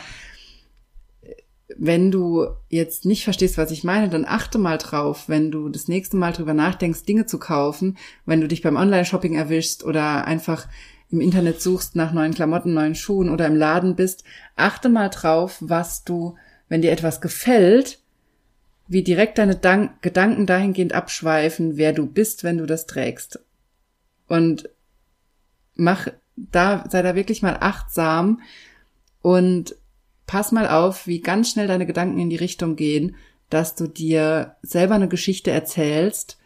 wenn 1.78 2.12
du 2.12 2.48
jetzt 2.70 3.06
nicht 3.06 3.24
verstehst, 3.24 3.58
was 3.58 3.72
ich 3.72 3.84
meine, 3.84 4.10
dann 4.10 4.26
achte 4.26 4.58
mal 4.58 4.78
drauf, 4.78 5.28
wenn 5.28 5.52
du 5.52 5.70
das 5.70 5.88
nächste 5.88 6.16
Mal 6.16 6.32
drüber 6.32 6.54
nachdenkst, 6.54 7.04
Dinge 7.04 7.26
zu 7.26 7.40
kaufen, 7.40 7.98
wenn 8.26 8.42
du 8.42 8.48
dich 8.48 8.62
beim 8.62 8.76
Online-Shopping 8.76 9.36
erwischst 9.36 9.84
oder 9.84 10.26
einfach 10.26 10.68
im 11.10 11.22
Internet 11.22 11.62
suchst 11.62 11.96
nach 11.96 12.14
neuen 12.14 12.34
Klamotten, 12.34 12.74
neuen 12.74 12.96
Schuhen 12.96 13.30
oder 13.30 13.48
im 13.48 13.56
Laden 13.56 13.96
bist, 13.96 14.24
achte 14.56 14.90
mal 14.90 15.10
drauf, 15.10 15.58
was 15.60 16.04
du, 16.04 16.36
wenn 16.70 16.82
dir 16.82 16.92
etwas 16.92 17.20
gefällt, 17.20 18.00
wie 18.88 19.04
direkt 19.04 19.38
deine 19.38 19.56
Dank 19.56 20.02
Gedanken 20.02 20.46
dahingehend 20.46 20.94
abschweifen, 20.94 21.78
wer 21.78 21.94
du 21.94 22.06
bist, 22.06 22.44
wenn 22.44 22.58
du 22.58 22.66
das 22.66 22.86
trägst. 22.86 23.40
Und 24.28 24.70
mach 25.76 26.08
da, 26.36 26.86
sei 26.90 27.02
da 27.02 27.16
wirklich 27.16 27.42
mal 27.42 27.58
achtsam 27.60 28.42
und 29.22 29.76
pass 30.28 30.52
mal 30.52 30.68
auf, 30.68 31.08
wie 31.08 31.22
ganz 31.22 31.52
schnell 31.52 31.68
deine 31.68 31.86
Gedanken 31.86 32.20
in 32.20 32.30
die 32.30 32.36
Richtung 32.36 32.76
gehen, 32.76 33.16
dass 33.50 33.76
du 33.76 33.88
dir 33.88 34.56
selber 34.62 34.96
eine 34.96 35.08
Geschichte 35.08 35.52
erzählst, 35.52 36.38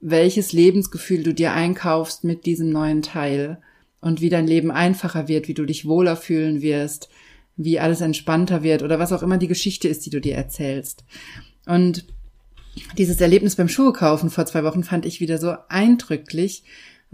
welches 0.00 0.52
Lebensgefühl 0.52 1.22
du 1.22 1.32
dir 1.32 1.52
einkaufst 1.52 2.24
mit 2.24 2.46
diesem 2.46 2.70
neuen 2.70 3.02
Teil 3.02 3.58
und 4.00 4.20
wie 4.20 4.28
dein 4.28 4.46
Leben 4.46 4.70
einfacher 4.70 5.28
wird, 5.28 5.48
wie 5.48 5.54
du 5.54 5.64
dich 5.64 5.86
wohler 5.86 6.16
fühlen 6.16 6.60
wirst, 6.60 7.08
wie 7.56 7.78
alles 7.78 8.00
entspannter 8.00 8.62
wird 8.62 8.82
oder 8.82 8.98
was 8.98 9.12
auch 9.12 9.22
immer 9.22 9.38
die 9.38 9.48
Geschichte 9.48 9.88
ist, 9.88 10.04
die 10.04 10.10
du 10.10 10.20
dir 10.20 10.34
erzählst. 10.34 11.04
Und 11.66 12.06
dieses 12.98 13.20
Erlebnis 13.20 13.56
beim 13.56 13.68
Schuhe 13.68 13.92
kaufen 13.92 14.30
vor 14.30 14.46
zwei 14.46 14.64
Wochen 14.64 14.84
fand 14.84 15.06
ich 15.06 15.20
wieder 15.20 15.38
so 15.38 15.54
eindrücklich, 15.68 16.64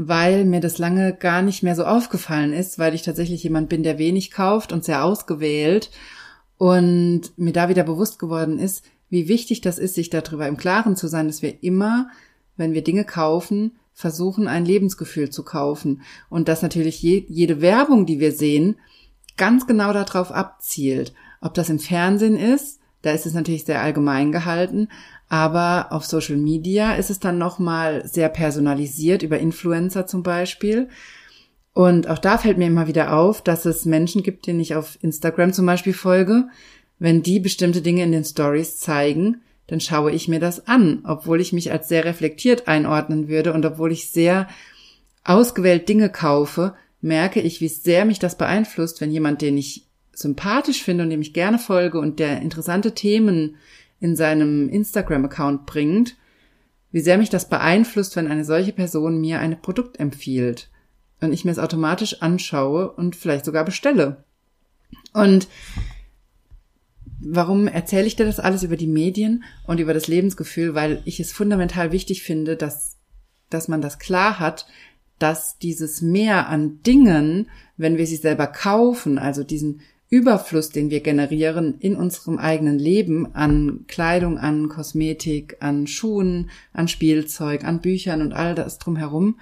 weil 0.03 0.45
mir 0.45 0.61
das 0.61 0.79
lange 0.79 1.15
gar 1.15 1.43
nicht 1.43 1.63
mehr 1.63 1.77
so 1.77 1.85
aufgefallen 1.85 2.53
ist, 2.53 2.79
weil 2.79 2.95
ich 2.95 3.03
tatsächlich 3.03 3.43
jemand 3.43 3.69
bin, 3.69 3.83
der 3.83 3.99
wenig 3.99 4.31
kauft 4.31 4.73
und 4.73 4.85
sehr 4.85 5.05
ausgewählt 5.05 5.91
und 6.57 7.33
mir 7.37 7.53
da 7.53 7.69
wieder 7.69 7.85
bewusst 7.85 8.19
geworden 8.19 8.59
ist, 8.59 8.85
wie 9.09 9.29
wichtig 9.29 9.61
das 9.61 9.79
ist, 9.79 9.95
sich 9.95 10.09
darüber 10.09 10.47
im 10.47 10.57
Klaren 10.57 10.97
zu 10.97 11.09
sein, 11.09 11.27
dass 11.27 11.43
wir 11.43 11.63
immer 11.63 12.09
wenn 12.61 12.75
wir 12.75 12.85
Dinge 12.85 13.05
kaufen, 13.05 13.73
versuchen, 13.93 14.47
ein 14.47 14.65
Lebensgefühl 14.65 15.31
zu 15.31 15.43
kaufen. 15.43 16.03
Und 16.29 16.47
dass 16.47 16.63
natürlich 16.63 17.03
je, 17.03 17.25
jede 17.29 17.61
Werbung, 17.61 18.07
die 18.07 18.21
wir 18.21 18.31
sehen, 18.31 18.77
ganz 19.37 19.67
genau 19.67 19.93
darauf 19.93 20.31
abzielt. 20.31 21.13
Ob 21.41 21.55
das 21.55 21.71
im 21.71 21.81
Fernsehen 21.81 22.37
ist, 22.37 22.79
da 23.03 23.11
ist 23.11 23.27
es 23.27 23.35
natürlich 23.35 23.65
sehr 23.65 23.81
allgemein 23.81 24.31
gehalten, 24.31 24.89
aber 25.31 25.93
auf 25.93 26.05
Social 26.05 26.37
Media 26.37 26.95
ist 26.95 27.09
es 27.09 27.21
dann 27.21 27.39
nochmal 27.39 28.07
sehr 28.07 28.29
personalisiert, 28.29 29.23
über 29.23 29.39
Influencer 29.39 30.07
zum 30.09 30.25
Beispiel. 30.25 30.89
Und 31.73 32.09
auch 32.09 32.19
da 32.19 32.37
fällt 32.37 32.59
mir 32.59 32.67
immer 32.67 32.89
wieder 32.89 33.17
auf, 33.17 33.41
dass 33.41 33.65
es 33.65 33.85
Menschen 33.85 34.25
gibt, 34.25 34.49
denen 34.49 34.59
ich 34.59 34.75
auf 34.75 34.99
Instagram 35.03 35.53
zum 35.53 35.67
Beispiel 35.67 35.95
folge. 35.95 36.49
Wenn 36.99 37.23
die 37.23 37.39
bestimmte 37.39 37.81
Dinge 37.81 38.03
in 38.03 38.11
den 38.11 38.25
Stories 38.25 38.79
zeigen, 38.79 39.41
dann 39.69 39.81
schaue 39.81 40.11
ich 40.11 40.27
mir 40.27 40.41
das 40.41 40.67
an, 40.67 41.05
obwohl 41.07 41.41
ich 41.41 41.53
mich 41.53 41.71
als 41.71 41.89
sehr 41.89 42.05
reflektiert 42.05 42.67
einordnen 42.67 43.29
würde 43.29 43.53
und 43.53 43.65
obwohl 43.65 43.93
ich 43.93 44.11
sehr 44.11 44.49
ausgewählt 45.23 45.89
Dinge 45.89 46.11
kaufe, 46.11 46.75
merke 47.01 47.41
ich, 47.41 47.61
wie 47.61 47.69
sehr 47.69 48.05
mich 48.05 48.19
das 48.19 48.37
beeinflusst, 48.37 49.01
wenn 49.01 49.13
jemand, 49.13 49.43
den 49.43 49.57
ich 49.57 49.87
sympathisch 50.13 50.83
finde 50.83 51.05
und 51.05 51.11
dem 51.11 51.23
ich 51.23 51.33
gerne 51.35 51.61
folge 51.61 52.01
und 52.01 52.19
der 52.19 52.43
interessante 52.43 52.97
Themen 52.97 53.55
in 54.01 54.17
seinem 54.17 54.69
Instagram-Account 54.69 55.67
bringt, 55.67 56.17
wie 56.91 57.01
sehr 57.01 57.19
mich 57.19 57.31
das 57.31 57.49
beeinflusst, 57.49 58.17
wenn 58.17 58.27
eine 58.27 58.45
solche 58.45 58.73
Person 58.73 59.21
mir 59.21 59.39
ein 59.39 59.61
Produkt 59.61 60.01
empfiehlt 60.01 60.71
und 61.21 61.33
ich 61.33 61.45
mir 61.45 61.53
es 61.53 61.59
automatisch 61.59 62.23
anschaue 62.23 62.91
und 62.91 63.15
vielleicht 63.15 63.45
sogar 63.45 63.65
bestelle. 63.65 64.25
Und 65.13 65.49
warum 67.21 67.69
erzähle 67.69 68.07
ich 68.07 68.17
dir 68.17 68.27
das 68.27 68.41
alles 68.41 68.63
über 68.63 68.77
die 68.77 68.87
Medien 68.87 69.45
und 69.67 69.79
über 69.79 69.95
das 69.95 70.09
Lebensgefühl? 70.09 70.75
Weil 70.75 71.03
ich 71.05 71.21
es 71.21 71.33
fundamental 71.33 71.93
wichtig 71.93 72.23
finde, 72.23 72.57
dass, 72.57 72.97
dass 73.51 73.69
man 73.69 73.83
das 73.83 73.99
klar 73.99 74.39
hat, 74.39 74.67
dass 75.19 75.59
dieses 75.59 76.01
Mehr 76.01 76.49
an 76.49 76.83
Dingen, 76.83 77.51
wenn 77.77 77.99
wir 77.99 78.07
sie 78.07 78.17
selber 78.17 78.47
kaufen, 78.47 79.19
also 79.19 79.45
diesen 79.45 79.83
Überfluss, 80.11 80.71
den 80.71 80.91
wir 80.91 81.01
generieren 81.01 81.77
in 81.79 81.95
unserem 81.95 82.39
eigenen 82.39 82.81
Leben 82.81 83.33
an 83.35 83.85
Kleidung, 83.87 84.39
an 84.39 84.69
Kosmetik, 84.69 85.57
an 85.61 85.87
Schuhen, 85.87 86.51
an 86.73 86.89
Spielzeug, 86.89 87.65
an 87.65 87.81
Büchern 87.81 88.21
und 88.21 88.33
all 88.33 88.57
das 88.57 88.79
drumherum, 88.79 89.39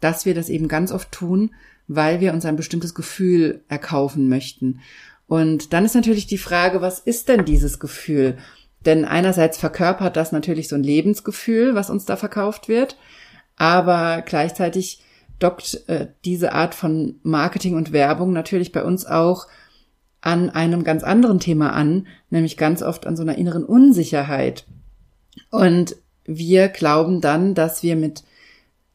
dass 0.00 0.26
wir 0.26 0.34
das 0.34 0.48
eben 0.48 0.66
ganz 0.66 0.90
oft 0.90 1.12
tun, 1.12 1.54
weil 1.86 2.20
wir 2.20 2.32
uns 2.32 2.44
ein 2.44 2.56
bestimmtes 2.56 2.94
Gefühl 2.94 3.62
erkaufen 3.68 4.28
möchten. 4.28 4.80
Und 5.28 5.72
dann 5.72 5.84
ist 5.84 5.94
natürlich 5.94 6.26
die 6.26 6.38
Frage, 6.38 6.80
was 6.80 6.98
ist 6.98 7.28
denn 7.28 7.44
dieses 7.44 7.78
Gefühl? 7.78 8.36
Denn 8.84 9.04
einerseits 9.04 9.58
verkörpert 9.58 10.16
das 10.16 10.32
natürlich 10.32 10.66
so 10.66 10.74
ein 10.74 10.82
Lebensgefühl, 10.82 11.76
was 11.76 11.88
uns 11.88 12.04
da 12.04 12.16
verkauft 12.16 12.66
wird, 12.68 12.96
aber 13.54 14.22
gleichzeitig 14.22 15.04
dockt 15.38 15.88
äh, 15.88 16.08
diese 16.24 16.52
Art 16.52 16.74
von 16.74 17.20
Marketing 17.22 17.76
und 17.76 17.92
Werbung 17.92 18.32
natürlich 18.32 18.72
bei 18.72 18.82
uns 18.82 19.06
auch 19.06 19.46
an 20.20 20.50
einem 20.50 20.84
ganz 20.84 21.02
anderen 21.02 21.40
Thema 21.40 21.72
an, 21.72 22.06
nämlich 22.28 22.56
ganz 22.56 22.82
oft 22.82 23.06
an 23.06 23.16
so 23.16 23.22
einer 23.22 23.38
inneren 23.38 23.64
Unsicherheit. 23.64 24.66
Und 25.50 25.96
wir 26.24 26.68
glauben 26.68 27.20
dann, 27.20 27.54
dass 27.54 27.82
wir 27.82 27.96
mit 27.96 28.24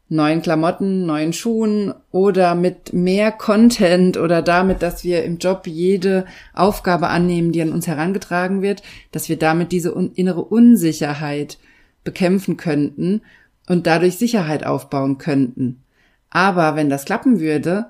neuen 0.08 0.42
Klamotten, 0.42 1.06
neuen 1.06 1.34
Schuhen 1.34 1.94
oder 2.12 2.54
mit 2.54 2.94
mehr 2.94 3.32
Content 3.32 4.18
oder 4.18 4.42
damit, 4.42 4.84
dass 4.84 5.04
wir 5.04 5.24
im 5.24 5.40
Job 5.40 5.66
jede 5.66 6.26
Aufgabe 6.54 7.08
annehmen, 7.08 7.52
die 7.52 7.62
an 7.62 7.72
uns 7.72 7.88
herangetragen 7.88 8.62
wird, 8.62 8.84
dass 9.12 9.30
wir 9.30 9.38
damit 9.38 9.72
diese 9.72 9.92
innere 10.14 10.44
Unsicherheit 10.44 11.58
bekämpfen 12.04 12.56
könnten 12.56 13.22
und 13.68 13.88
dadurch 13.88 14.18
Sicherheit 14.18 14.66
aufbauen 14.66 15.18
könnten. 15.18 15.82
Aber 16.30 16.76
wenn 16.76 16.90
das 16.90 17.06
klappen 17.06 17.40
würde, 17.40 17.88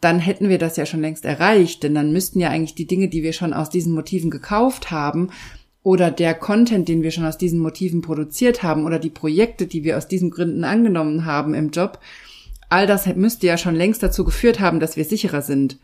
dann 0.00 0.18
hätten 0.18 0.48
wir 0.48 0.58
das 0.58 0.76
ja 0.76 0.86
schon 0.86 1.00
längst 1.00 1.24
erreicht, 1.24 1.82
denn 1.82 1.94
dann 1.94 2.12
müssten 2.12 2.40
ja 2.40 2.50
eigentlich 2.50 2.74
die 2.74 2.86
Dinge, 2.86 3.08
die 3.08 3.22
wir 3.22 3.32
schon 3.32 3.52
aus 3.52 3.70
diesen 3.70 3.94
Motiven 3.94 4.30
gekauft 4.30 4.90
haben, 4.90 5.30
oder 5.82 6.10
der 6.10 6.34
Content, 6.34 6.88
den 6.88 7.02
wir 7.02 7.10
schon 7.10 7.26
aus 7.26 7.36
diesen 7.36 7.58
Motiven 7.58 8.00
produziert 8.00 8.62
haben, 8.62 8.84
oder 8.84 8.98
die 8.98 9.10
Projekte, 9.10 9.66
die 9.66 9.84
wir 9.84 9.98
aus 9.98 10.08
diesen 10.08 10.30
Gründen 10.30 10.64
angenommen 10.64 11.26
haben 11.26 11.54
im 11.54 11.70
Job, 11.70 12.00
all 12.70 12.86
das 12.86 13.06
müsste 13.14 13.46
ja 13.46 13.58
schon 13.58 13.74
längst 13.74 14.02
dazu 14.02 14.24
geführt 14.24 14.60
haben, 14.60 14.80
dass 14.80 14.96
wir 14.96 15.04
sicherer 15.04 15.42
sind. 15.42 15.78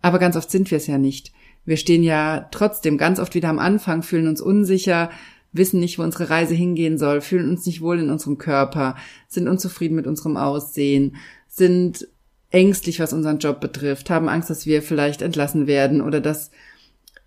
Aber 0.00 0.18
ganz 0.18 0.36
oft 0.36 0.50
sind 0.50 0.70
wir 0.70 0.78
es 0.78 0.86
ja 0.86 0.96
nicht. 0.96 1.32
Wir 1.64 1.76
stehen 1.76 2.02
ja 2.02 2.48
trotzdem 2.50 2.98
ganz 2.98 3.20
oft 3.20 3.34
wieder 3.34 3.48
am 3.48 3.58
Anfang, 3.58 4.02
fühlen 4.02 4.28
uns 4.28 4.40
unsicher, 4.40 5.10
wissen 5.52 5.80
nicht, 5.80 5.98
wo 5.98 6.02
unsere 6.02 6.30
Reise 6.30 6.54
hingehen 6.54 6.98
soll, 6.98 7.20
fühlen 7.20 7.50
uns 7.50 7.66
nicht 7.66 7.80
wohl 7.80 7.98
in 7.98 8.10
unserem 8.10 8.38
Körper, 8.38 8.96
sind 9.28 9.48
unzufrieden 9.48 9.94
mit 9.94 10.06
unserem 10.06 10.36
Aussehen, 10.36 11.16
sind 11.48 12.08
ängstlich, 12.52 13.00
was 13.00 13.12
unseren 13.12 13.38
Job 13.38 13.60
betrifft, 13.60 14.10
haben 14.10 14.28
Angst, 14.28 14.50
dass 14.50 14.66
wir 14.66 14.82
vielleicht 14.82 15.22
entlassen 15.22 15.66
werden 15.66 16.00
oder 16.00 16.20
dass 16.20 16.50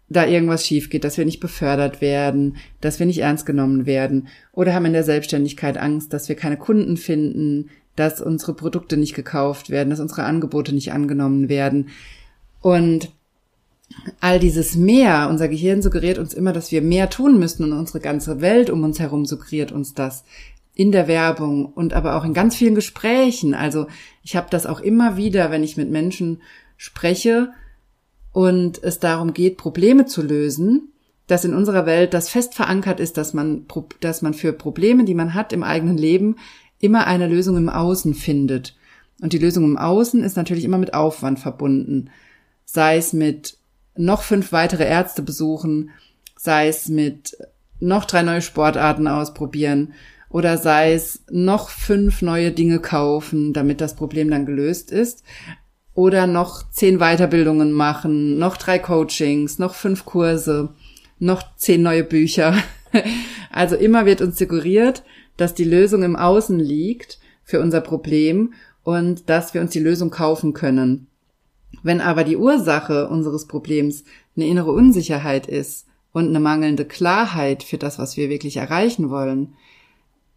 da 0.08 0.26
irgendwas 0.26 0.66
schief 0.66 0.90
geht, 0.90 1.04
dass 1.04 1.18
wir 1.18 1.26
nicht 1.26 1.40
befördert 1.40 2.00
werden, 2.00 2.58
dass 2.80 3.00
wir 3.00 3.08
nicht 3.08 3.20
ernst 3.20 3.46
genommen 3.46 3.86
werden 3.86 4.28
oder 4.52 4.74
haben 4.74 4.86
in 4.86 4.94
der 4.94 5.04
Selbstständigkeit 5.04 5.78
Angst, 5.78 6.14
dass 6.14 6.30
wir 6.30 6.36
keine 6.36 6.58
Kunden 6.58 6.96
finden, 6.96 7.70
dass 7.96 8.22
unsere 8.22 8.54
Produkte 8.54 8.98
nicht 8.98 9.16
gekauft 9.16 9.70
werden, 9.70 9.90
dass 9.90 10.00
unsere 10.00 10.24
Angebote 10.24 10.76
nicht 10.76 10.92
angenommen 10.92 11.50
werden. 11.50 11.90
Und 12.62 13.10
all 14.20 14.40
dieses 14.40 14.76
mehr, 14.76 15.28
unser 15.30 15.48
Gehirn 15.48 15.82
suggeriert 15.82 16.18
uns 16.18 16.34
immer, 16.34 16.54
dass 16.54 16.72
wir 16.72 16.82
mehr 16.82 17.10
tun 17.10 17.40
müssen 17.40 17.64
und 17.64 17.78
unsere 17.78 18.00
ganze 18.00 18.42
Welt 18.42 18.70
um 18.70 18.84
uns 18.84 19.00
herum 19.00 19.26
suggeriert 19.26 19.72
uns 19.72 19.94
das 19.94 20.24
in 20.76 20.92
der 20.92 21.08
Werbung 21.08 21.66
und 21.66 21.94
aber 21.94 22.16
auch 22.16 22.26
in 22.26 22.34
ganz 22.34 22.56
vielen 22.56 22.76
Gesprächen. 22.76 23.54
Also 23.54 23.88
ich 24.22 24.36
habe 24.36 24.48
das 24.52 24.66
auch 24.66 24.82
immer 24.82 25.16
wieder, 25.16 25.50
wenn 25.50 25.64
ich 25.64 25.78
mit 25.78 25.90
Menschen 25.90 26.42
spreche 26.76 27.52
und 28.34 28.84
es 28.84 29.00
darum 29.00 29.34
geht, 29.34 29.58
Probleme 29.58 30.06
zu 30.06 30.22
lösen, 30.22 30.92
dass 31.28 31.46
in 31.46 31.56
unserer 31.56 31.86
Welt 31.86 32.14
das 32.14 32.28
fest 32.28 32.54
verankert 32.54 33.00
ist, 33.00 33.16
dass 33.16 33.34
man, 33.34 33.66
dass 34.02 34.22
man 34.22 34.34
für 34.34 34.52
Probleme, 34.52 35.06
die 35.06 35.14
man 35.14 35.34
hat 35.34 35.54
im 35.54 35.64
eigenen 35.64 35.98
Leben, 35.98 36.36
immer 36.80 37.08
eine 37.08 37.28
Lösung 37.28 37.56
im 37.56 37.70
Außen 37.70 38.14
findet. 38.14 38.76
Und 39.22 39.32
die 39.32 39.40
Lösung 39.40 39.64
im 39.64 39.78
Außen 39.78 40.22
ist 40.24 40.36
natürlich 40.36 40.66
immer 40.66 40.78
mit 40.78 40.94
Aufwand 40.94 41.40
verbunden. 41.40 42.10
Sei 42.66 42.98
es 42.98 43.14
mit 43.14 43.58
noch 43.96 44.24
fünf 44.24 44.52
weitere 44.52 44.86
Ärzte 44.86 45.22
besuchen, 45.22 45.92
sei 46.36 46.68
es 46.68 46.90
mit 46.90 47.38
noch 47.80 48.04
drei 48.04 48.24
neue 48.24 48.42
Sportarten 48.42 49.08
ausprobieren 49.08 49.94
oder 50.30 50.58
sei 50.58 50.94
es 50.94 51.24
noch 51.30 51.70
fünf 51.70 52.22
neue 52.22 52.52
Dinge 52.52 52.80
kaufen, 52.80 53.54
damit 53.54 53.82
das 53.82 53.96
Problem 53.96 54.30
dann 54.30 54.46
gelöst 54.46 54.92
ist 54.92 55.24
oder 55.96 56.28
noch 56.28 56.70
zehn 56.70 57.00
Weiterbildungen 57.00 57.72
machen, 57.72 58.38
noch 58.38 58.58
drei 58.58 58.80
Coachings, 58.80 59.60
noch 59.60 59.74
fünf 59.74 60.06
Kurse, 60.06 60.70
noch 61.18 61.56
zehn 61.56 61.82
neue 61.82 62.04
Bücher. 62.04 62.56
Also 63.52 63.78
immer 63.78 64.06
wird 64.06 64.20
uns 64.20 64.38
suggeriert, 64.38 65.04
dass 65.38 65.54
die 65.54 65.64
Lösung 65.64 66.04
im 66.04 66.18
Außen 66.18 66.60
liegt 66.60 67.20
für 67.46 67.62
unser 67.62 67.80
Problem 67.80 68.54
und 68.84 69.30
dass 69.30 69.54
wir 69.54 69.62
uns 69.62 69.72
die 69.72 69.80
Lösung 69.80 70.10
kaufen 70.10 70.52
können. 70.52 71.08
Wenn 71.82 72.02
aber 72.02 72.26
die 72.26 72.36
Ursache 72.36 73.08
unseres 73.08 73.48
Problems 73.48 74.04
eine 74.36 74.48
innere 74.48 74.74
Unsicherheit 74.74 75.48
ist 75.48 75.88
und 76.12 76.28
eine 76.28 76.42
mangelnde 76.42 76.84
Klarheit 76.84 77.64
für 77.64 77.78
das, 77.78 77.98
was 77.98 78.18
wir 78.18 78.30
wirklich 78.30 78.58
erreichen 78.58 79.10
wollen, 79.10 79.54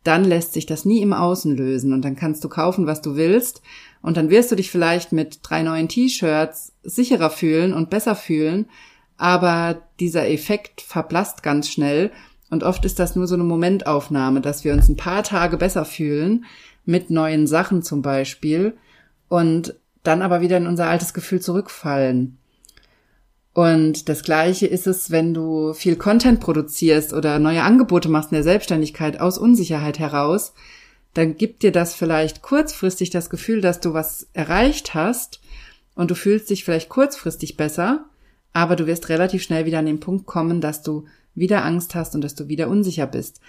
dann 0.08 0.24
lässt 0.24 0.54
sich 0.54 0.64
das 0.64 0.86
nie 0.86 1.02
im 1.02 1.12
Außen 1.12 1.54
lösen 1.54 1.92
und 1.92 2.02
dann 2.02 2.16
kannst 2.16 2.42
du 2.42 2.48
kaufen, 2.48 2.86
was 2.86 3.02
du 3.02 3.14
willst. 3.14 3.60
Und 4.00 4.16
dann 4.16 4.30
wirst 4.30 4.50
du 4.50 4.56
dich 4.56 4.70
vielleicht 4.70 5.12
mit 5.12 5.40
drei 5.42 5.62
neuen 5.62 5.86
T-Shirts 5.86 6.72
sicherer 6.82 7.28
fühlen 7.28 7.74
und 7.74 7.90
besser 7.90 8.16
fühlen, 8.16 8.70
aber 9.18 9.82
dieser 10.00 10.26
Effekt 10.30 10.80
verblasst 10.80 11.42
ganz 11.42 11.68
schnell. 11.68 12.10
Und 12.48 12.64
oft 12.64 12.86
ist 12.86 12.98
das 12.98 13.16
nur 13.16 13.26
so 13.26 13.34
eine 13.34 13.44
Momentaufnahme, 13.44 14.40
dass 14.40 14.64
wir 14.64 14.72
uns 14.72 14.88
ein 14.88 14.96
paar 14.96 15.24
Tage 15.24 15.58
besser 15.58 15.84
fühlen 15.84 16.46
mit 16.86 17.10
neuen 17.10 17.46
Sachen 17.46 17.82
zum 17.82 18.00
Beispiel 18.00 18.78
und 19.28 19.74
dann 20.04 20.22
aber 20.22 20.40
wieder 20.40 20.56
in 20.56 20.66
unser 20.66 20.86
altes 20.86 21.12
Gefühl 21.12 21.42
zurückfallen. 21.42 22.38
Und 23.54 24.08
das 24.08 24.22
Gleiche 24.22 24.66
ist 24.66 24.86
es, 24.86 25.10
wenn 25.10 25.34
du 25.34 25.72
viel 25.72 25.96
Content 25.96 26.40
produzierst 26.40 27.12
oder 27.12 27.38
neue 27.38 27.62
Angebote 27.62 28.08
machst 28.08 28.30
in 28.30 28.36
der 28.36 28.44
Selbstständigkeit 28.44 29.20
aus 29.20 29.38
Unsicherheit 29.38 29.98
heraus, 29.98 30.52
dann 31.14 31.36
gibt 31.36 31.62
dir 31.62 31.72
das 31.72 31.94
vielleicht 31.94 32.42
kurzfristig 32.42 33.10
das 33.10 33.30
Gefühl, 33.30 33.60
dass 33.60 33.80
du 33.80 33.94
was 33.94 34.28
erreicht 34.32 34.94
hast 34.94 35.40
und 35.94 36.10
du 36.10 36.14
fühlst 36.14 36.50
dich 36.50 36.64
vielleicht 36.64 36.88
kurzfristig 36.88 37.56
besser, 37.56 38.04
aber 38.52 38.76
du 38.76 38.86
wirst 38.86 39.08
relativ 39.08 39.42
schnell 39.42 39.66
wieder 39.66 39.80
an 39.80 39.86
den 39.86 40.00
Punkt 40.00 40.26
kommen, 40.26 40.60
dass 40.60 40.82
du 40.82 41.06
wieder 41.34 41.64
Angst 41.64 41.94
hast 41.94 42.14
und 42.14 42.22
dass 42.22 42.34
du 42.34 42.48
wieder 42.48 42.68
unsicher 42.68 43.06
bist. 43.06 43.40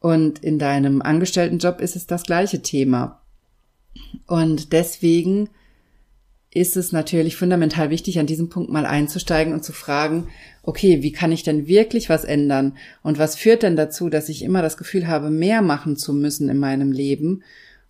Und 0.00 0.40
in 0.40 0.58
deinem 0.58 1.02
Angestelltenjob 1.02 1.80
ist 1.80 1.94
es 1.94 2.08
das 2.08 2.24
gleiche 2.24 2.62
Thema. 2.62 3.20
Und 4.26 4.72
deswegen 4.72 5.48
ist 6.54 6.76
es 6.76 6.92
natürlich 6.92 7.36
fundamental 7.36 7.88
wichtig, 7.88 8.18
an 8.18 8.26
diesem 8.26 8.50
Punkt 8.50 8.70
mal 8.70 8.84
einzusteigen 8.84 9.54
und 9.54 9.64
zu 9.64 9.72
fragen, 9.72 10.28
okay, 10.62 11.02
wie 11.02 11.12
kann 11.12 11.32
ich 11.32 11.42
denn 11.42 11.66
wirklich 11.66 12.10
was 12.10 12.24
ändern? 12.24 12.76
Und 13.02 13.18
was 13.18 13.36
führt 13.36 13.62
denn 13.62 13.74
dazu, 13.74 14.10
dass 14.10 14.28
ich 14.28 14.42
immer 14.42 14.60
das 14.60 14.76
Gefühl 14.76 15.08
habe, 15.08 15.30
mehr 15.30 15.62
machen 15.62 15.96
zu 15.96 16.12
müssen 16.12 16.50
in 16.50 16.58
meinem 16.58 16.92
Leben? 16.92 17.42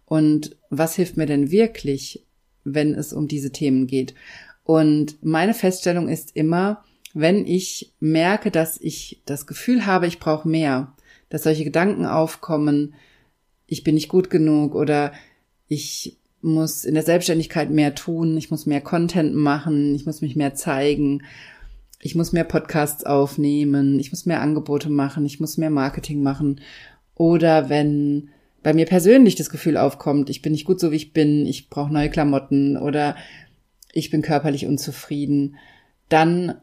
Und 0.07 0.57
was 0.71 0.95
hilft 0.95 1.17
mir 1.17 1.27
denn 1.27 1.51
wirklich, 1.51 2.25
wenn 2.63 2.95
es 2.95 3.13
um 3.13 3.27
diese 3.27 3.51
Themen 3.51 3.89
geht? 3.89 4.15
Und 4.63 5.17
meine 5.25 5.55
Feststellung 5.55 6.09
ist 6.09 6.37
immer, 6.37 6.85
wenn 7.15 7.45
ich 7.47 7.93
merke, 7.99 8.53
dass 8.53 8.81
ich 8.81 9.23
das 9.27 9.49
Gefühl 9.49 9.87
habe, 9.87 10.07
ich 10.07 10.21
brauche 10.21 10.49
mehr, 10.49 10.95
dass 11.31 11.43
solche 11.43 11.65
Gedanken 11.65 12.07
aufkommen, 12.07 12.95
ich 13.67 13.83
bin 13.83 13.97
nicht 13.97 14.09
gut 14.09 14.31
genug 14.31 14.77
oder 14.77 15.13
ich 15.67 16.19
muss 16.43 16.85
in 16.85 16.95
der 16.95 17.05
Selbstständigkeit 17.05 17.71
mehr 17.71 17.95
tun, 17.95 18.37
ich 18.37 18.51
muss 18.51 18.67
mehr 18.67 18.81
Content 18.81 19.35
machen, 19.35 19.95
ich 19.95 20.07
muss 20.07 20.21
mich 20.21 20.37
mehr 20.37 20.55
zeigen, 20.55 21.23
ich 22.01 22.15
muss 22.15 22.33
mehr 22.33 22.45
Podcasts 22.45 23.05
aufnehmen, 23.05 23.99
ich 24.01 24.11
muss 24.11 24.27
mehr 24.27 24.43
Angebote 24.43 24.91
machen, 24.91 25.25
ich 25.25 25.39
muss 25.41 25.57
mehr 25.57 25.71
Marketing 25.71 26.23
machen. 26.23 26.61
Oder 27.15 27.69
wenn 27.69 28.31
bei 28.63 28.75
mir 28.75 28.87
persönlich 28.87 29.37
das 29.37 29.51
Gefühl 29.51 29.77
aufkommt, 29.77 30.29
ich 30.31 30.43
bin 30.43 30.53
nicht 30.53 30.65
gut 30.65 30.81
so, 30.81 30.91
wie 30.91 30.97
ich 30.97 31.13
bin, 31.13 31.47
ich 31.47 31.71
brauche 31.71 31.93
neue 31.93 32.11
Klamotten 32.11 32.77
oder 32.77 33.17
ich 33.93 34.11
bin 34.11 34.23
körperlich 34.23 34.67
unzufrieden, 34.67 35.57
dann 36.09 36.55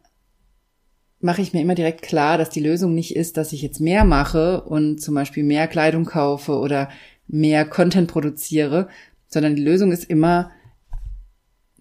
mache 1.22 1.42
ich 1.42 1.54
mir 1.54 1.62
immer 1.62 1.76
direkt 1.76 2.02
klar, 2.02 2.38
dass 2.38 2.50
die 2.50 2.62
Lösung 2.62 2.96
nicht 2.96 3.16
ist, 3.16 3.38
dass 3.38 3.54
ich 3.54 3.62
jetzt 3.62 3.80
mehr 3.80 4.06
mache 4.06 4.62
und 4.62 5.02
zum 5.02 5.16
Beispiel 5.16 5.44
mehr 5.44 5.68
Kleidung 5.68 6.06
kaufe 6.06 6.58
oder 6.58 6.90
mehr 7.28 7.66
Content 7.66 8.10
produziere, 8.10 8.88
sondern 9.30 9.56
die 9.56 9.64
Lösung 9.64 9.92
ist 9.92 10.04
immer, 10.04 10.52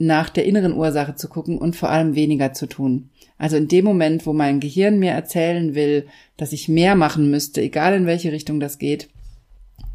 nach 0.00 0.30
der 0.30 0.44
inneren 0.44 0.74
Ursache 0.74 1.16
zu 1.16 1.28
gucken 1.28 1.58
und 1.58 1.74
vor 1.74 1.90
allem 1.90 2.14
weniger 2.14 2.52
zu 2.52 2.68
tun. 2.68 3.10
Also 3.36 3.56
in 3.56 3.66
dem 3.66 3.84
Moment, 3.84 4.26
wo 4.26 4.32
mein 4.32 4.60
Gehirn 4.60 5.00
mir 5.00 5.10
erzählen 5.10 5.74
will, 5.74 6.06
dass 6.36 6.52
ich 6.52 6.68
mehr 6.68 6.94
machen 6.94 7.30
müsste, 7.30 7.60
egal 7.60 7.94
in 7.94 8.06
welche 8.06 8.30
Richtung 8.30 8.60
das 8.60 8.78
geht, 8.78 9.08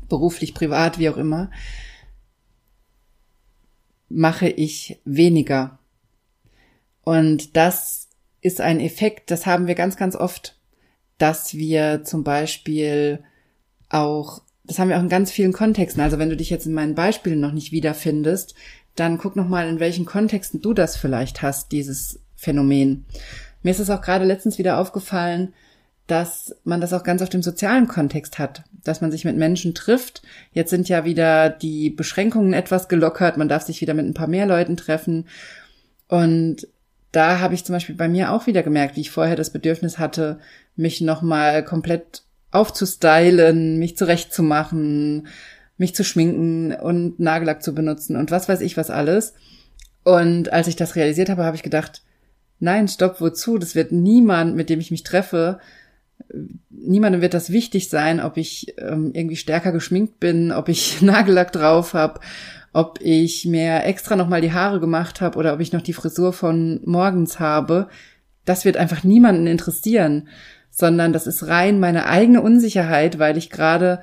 beruflich, 0.10 0.54
privat, 0.54 1.00
wie 1.00 1.10
auch 1.10 1.18
immer, 1.18 1.50
mache 4.10 4.50
ich 4.50 5.00
weniger. 5.06 5.80
Und 7.04 7.56
das 7.56 8.10
ist 8.42 8.62
ein 8.62 8.80
Effekt, 8.80 9.32
das 9.32 9.46
haben 9.46 9.68
wir 9.68 9.76
ganz, 9.76 9.96
ganz 9.96 10.16
oft, 10.16 10.58
dass 11.18 11.54
wir 11.54 12.04
zum 12.04 12.24
Beispiel 12.24 13.24
auch, 13.90 14.42
das 14.64 14.80
haben 14.80 14.90
wir 14.90 14.98
auch 14.98 15.04
in 15.04 15.10
ganz 15.10 15.32
vielen 15.32 15.54
Kontexten. 15.54 16.02
Also 16.02 16.20
wenn 16.20 16.30
du 16.30 16.38
dich 16.38 16.50
jetzt 16.50 16.66
in 16.66 16.74
meinen 16.74 16.96
Beispielen 16.96 17.40
noch 17.40 17.52
nicht 17.52 17.72
wiederfindest, 17.72 18.56
dann 18.96 19.18
guck 19.18 19.36
noch 19.36 19.48
mal, 19.48 19.68
in 19.68 19.80
welchen 19.80 20.06
Kontexten 20.06 20.62
du 20.62 20.74
das 20.74 20.96
vielleicht 20.96 21.42
hast, 21.42 21.72
dieses 21.72 22.20
Phänomen. 22.36 23.06
Mir 23.62 23.72
ist 23.72 23.80
es 23.80 23.90
auch 23.90 24.02
gerade 24.02 24.26
letztens 24.26 24.58
wieder 24.58 24.78
aufgefallen, 24.78 25.54
dass 26.08 26.56
man 26.64 26.82
das 26.82 26.94
auch 26.94 27.04
ganz 27.04 27.22
auf 27.22 27.30
dem 27.30 27.42
sozialen 27.42 27.88
Kontext 27.88 28.38
hat, 28.38 28.64
dass 28.84 29.02
man 29.02 29.12
sich 29.12 29.24
mit 29.24 29.38
Menschen 29.38 29.74
trifft. 29.74 30.22
Jetzt 30.52 30.70
sind 30.70 30.90
ja 30.90 31.06
wieder 31.06 31.50
die 31.50 31.90
Beschränkungen 31.90 32.54
etwas 32.54 32.90
gelockert, 32.90 33.38
man 33.38 33.48
darf 33.48 33.64
sich 33.64 33.80
wieder 33.82 33.94
mit 33.94 34.06
ein 34.06 34.14
paar 34.14 34.28
mehr 34.28 34.46
Leuten 34.46 34.76
treffen. 34.76 35.28
Und 36.10 36.68
da 37.14 37.40
habe 37.40 37.54
ich 37.54 37.64
zum 37.64 37.74
Beispiel 37.74 37.96
bei 37.96 38.10
mir 38.10 38.32
auch 38.32 38.48
wieder 38.48 38.64
gemerkt, 38.64 38.98
wie 38.98 39.02
ich 39.02 39.12
vorher 39.12 39.38
das 39.38 39.52
Bedürfnis 39.52 39.98
hatte, 39.98 40.40
mich 40.76 41.00
nochmal 41.00 41.64
komplett 41.64 42.24
aufzustylen, 42.54 43.80
mich 43.80 43.98
zurechtzumachen, 43.98 45.28
mich 45.78 45.96
zu 45.96 46.04
schminken 46.04 46.74
und 46.74 47.20
Nagellack 47.20 47.64
zu 47.64 47.74
benutzen 47.74 48.16
und 48.16 48.32
was 48.32 48.48
weiß 48.48 48.62
ich 48.62 48.78
was 48.78 48.90
alles. 48.90 49.34
Und 50.04 50.52
als 50.52 50.68
ich 50.68 50.76
das 50.76 50.96
realisiert 50.96 51.30
habe, 51.30 51.44
habe 51.46 51.56
ich 51.56 51.64
gedacht, 51.64 52.04
nein, 52.60 52.88
stopp, 52.88 53.22
wozu? 53.22 53.58
Das 53.58 53.74
wird 53.74 53.92
niemand, 53.92 54.56
mit 54.56 54.70
dem 54.70 54.80
ich 54.80 54.92
mich 54.92 55.04
treffe, 55.04 55.60
niemandem 56.70 57.22
wird 57.22 57.34
das 57.34 57.52
wichtig 57.52 57.90
sein, 57.90 58.20
ob 58.20 58.38
ich 58.38 58.76
ähm, 58.78 59.12
irgendwie 59.14 59.36
stärker 59.36 59.72
geschminkt 59.72 60.20
bin, 60.20 60.52
ob 60.52 60.70
ich 60.70 61.02
Nagellack 61.02 61.52
drauf 61.52 61.94
habe, 61.94 62.20
ob 62.72 63.00
ich 63.02 63.46
mir 63.46 63.84
extra 63.84 64.16
nochmal 64.16 64.42
die 64.42 64.54
Haare 64.54 64.80
gemacht 64.80 65.22
habe 65.22 65.38
oder 65.38 65.54
ob 65.54 65.60
ich 65.60 65.74
noch 65.74 65.82
die 65.82 65.94
Frisur 65.94 66.34
von 66.34 66.82
morgens 66.86 67.40
habe. 67.40 67.88
Das 68.46 68.66
wird 68.66 68.78
einfach 68.78 69.04
niemanden 69.04 69.48
interessieren, 69.48 70.28
sondern 70.76 71.14
das 71.14 71.28
ist 71.28 71.48
rein 71.48 71.80
meine 71.80 72.08
eigene 72.08 72.42
Unsicherheit, 72.42 73.20
weil 73.20 73.38
ich 73.38 73.52
gerade 73.52 74.02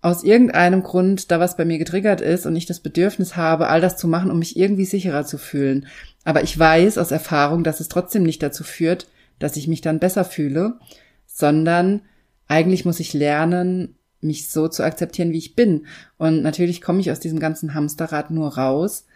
aus 0.00 0.22
irgendeinem 0.22 0.84
Grund 0.84 1.32
da 1.32 1.40
was 1.40 1.56
bei 1.56 1.64
mir 1.64 1.78
getriggert 1.78 2.20
ist 2.20 2.46
und 2.46 2.54
ich 2.54 2.64
das 2.64 2.78
Bedürfnis 2.78 3.36
habe, 3.36 3.66
all 3.66 3.80
das 3.80 3.96
zu 3.96 4.06
machen, 4.06 4.30
um 4.30 4.38
mich 4.38 4.56
irgendwie 4.56 4.84
sicherer 4.84 5.26
zu 5.26 5.36
fühlen. 5.36 5.88
Aber 6.24 6.44
ich 6.44 6.56
weiß 6.56 6.96
aus 6.96 7.10
Erfahrung, 7.10 7.64
dass 7.64 7.80
es 7.80 7.88
trotzdem 7.88 8.22
nicht 8.22 8.40
dazu 8.40 8.62
führt, 8.62 9.08
dass 9.40 9.56
ich 9.56 9.66
mich 9.66 9.80
dann 9.80 9.98
besser 9.98 10.24
fühle, 10.24 10.78
sondern 11.26 12.02
eigentlich 12.46 12.84
muss 12.84 13.00
ich 13.00 13.12
lernen, 13.12 13.96
mich 14.20 14.48
so 14.48 14.68
zu 14.68 14.84
akzeptieren, 14.84 15.32
wie 15.32 15.38
ich 15.38 15.56
bin. 15.56 15.86
Und 16.18 16.40
natürlich 16.42 16.80
komme 16.80 17.00
ich 17.00 17.10
aus 17.10 17.18
diesem 17.18 17.40
ganzen 17.40 17.74
Hamsterrad 17.74 18.30
nur 18.30 18.56
raus, 18.56 19.06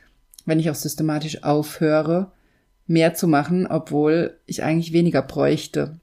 wenn 0.44 0.58
ich 0.58 0.70
auch 0.70 0.74
systematisch 0.74 1.44
aufhöre, 1.44 2.32
mehr 2.88 3.14
zu 3.14 3.28
machen, 3.28 3.68
obwohl 3.68 4.38
ich 4.46 4.64
eigentlich 4.64 4.92
weniger 4.92 5.22
bräuchte. 5.22 5.99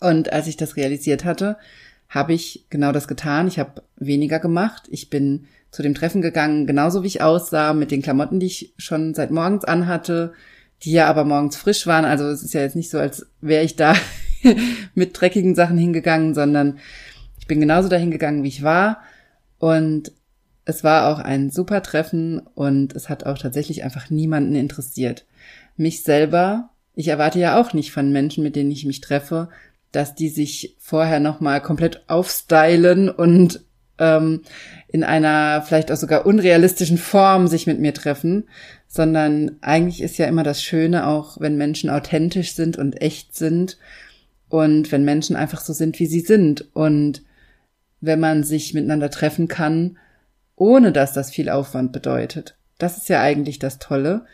Und 0.00 0.32
als 0.32 0.46
ich 0.46 0.56
das 0.56 0.76
realisiert 0.76 1.24
hatte, 1.24 1.56
habe 2.08 2.34
ich 2.34 2.66
genau 2.70 2.92
das 2.92 3.08
getan. 3.08 3.48
Ich 3.48 3.58
habe 3.58 3.82
weniger 3.96 4.38
gemacht. 4.38 4.84
Ich 4.90 5.10
bin 5.10 5.46
zu 5.70 5.82
dem 5.82 5.94
Treffen 5.94 6.22
gegangen, 6.22 6.66
genauso 6.66 7.02
wie 7.02 7.08
ich 7.08 7.22
aussah, 7.22 7.72
mit 7.72 7.90
den 7.90 8.02
Klamotten, 8.02 8.40
die 8.40 8.46
ich 8.46 8.74
schon 8.78 9.14
seit 9.14 9.30
morgens 9.30 9.64
anhatte, 9.64 10.32
die 10.82 10.92
ja 10.92 11.06
aber 11.06 11.24
morgens 11.24 11.56
frisch 11.56 11.86
waren. 11.86 12.04
Also 12.04 12.24
es 12.26 12.42
ist 12.42 12.54
ja 12.54 12.60
jetzt 12.60 12.76
nicht 12.76 12.90
so, 12.90 12.98
als 12.98 13.26
wäre 13.40 13.64
ich 13.64 13.76
da 13.76 13.94
mit 14.94 15.20
dreckigen 15.20 15.54
Sachen 15.54 15.78
hingegangen, 15.78 16.34
sondern 16.34 16.78
ich 17.38 17.46
bin 17.46 17.60
genauso 17.60 17.88
dahin 17.88 18.10
gegangen, 18.10 18.42
wie 18.42 18.48
ich 18.48 18.62
war. 18.62 19.02
Und 19.58 20.12
es 20.64 20.82
war 20.82 21.08
auch 21.08 21.18
ein 21.18 21.50
super 21.50 21.82
Treffen 21.82 22.40
und 22.54 22.94
es 22.94 23.08
hat 23.08 23.24
auch 23.24 23.38
tatsächlich 23.38 23.84
einfach 23.84 24.10
niemanden 24.10 24.54
interessiert. 24.54 25.24
Mich 25.76 26.02
selber, 26.02 26.70
ich 26.94 27.08
erwarte 27.08 27.38
ja 27.38 27.60
auch 27.60 27.72
nicht 27.72 27.92
von 27.92 28.12
Menschen, 28.12 28.42
mit 28.42 28.56
denen 28.56 28.70
ich 28.70 28.84
mich 28.84 29.00
treffe, 29.00 29.48
dass 29.96 30.14
die 30.14 30.28
sich 30.28 30.76
vorher 30.78 31.20
nochmal 31.20 31.62
komplett 31.62 32.02
aufstylen 32.06 33.08
und 33.08 33.64
ähm, 33.98 34.42
in 34.88 35.02
einer 35.02 35.62
vielleicht 35.62 35.90
auch 35.90 35.96
sogar 35.96 36.26
unrealistischen 36.26 36.98
Form 36.98 37.48
sich 37.48 37.66
mit 37.66 37.80
mir 37.80 37.94
treffen, 37.94 38.46
sondern 38.86 39.56
eigentlich 39.62 40.02
ist 40.02 40.18
ja 40.18 40.26
immer 40.26 40.42
das 40.42 40.62
Schöne 40.62 41.06
auch, 41.06 41.40
wenn 41.40 41.56
Menschen 41.56 41.88
authentisch 41.88 42.52
sind 42.52 42.76
und 42.76 43.00
echt 43.00 43.34
sind 43.34 43.78
und 44.50 44.92
wenn 44.92 45.02
Menschen 45.02 45.34
einfach 45.34 45.62
so 45.62 45.72
sind, 45.72 45.98
wie 45.98 46.06
sie 46.06 46.20
sind 46.20 46.68
und 46.74 47.22
wenn 48.02 48.20
man 48.20 48.44
sich 48.44 48.74
miteinander 48.74 49.10
treffen 49.10 49.48
kann, 49.48 49.96
ohne 50.56 50.92
dass 50.92 51.14
das 51.14 51.30
viel 51.30 51.48
Aufwand 51.48 51.92
bedeutet. 51.92 52.58
Das 52.76 52.98
ist 52.98 53.08
ja 53.08 53.22
eigentlich 53.22 53.58
das 53.58 53.78
Tolle, 53.78 54.26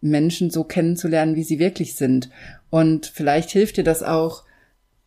Menschen 0.00 0.48
so 0.48 0.64
kennenzulernen, 0.64 1.36
wie 1.36 1.44
sie 1.44 1.58
wirklich 1.58 1.94
sind. 1.94 2.30
Und 2.70 3.04
vielleicht 3.04 3.50
hilft 3.50 3.76
dir 3.76 3.84
das 3.84 4.02
auch, 4.02 4.44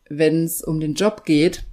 wenn 0.10 0.44
es 0.44 0.64
um 0.64 0.80
den 0.80 0.94
Job 0.94 1.26
geht, 1.26 1.64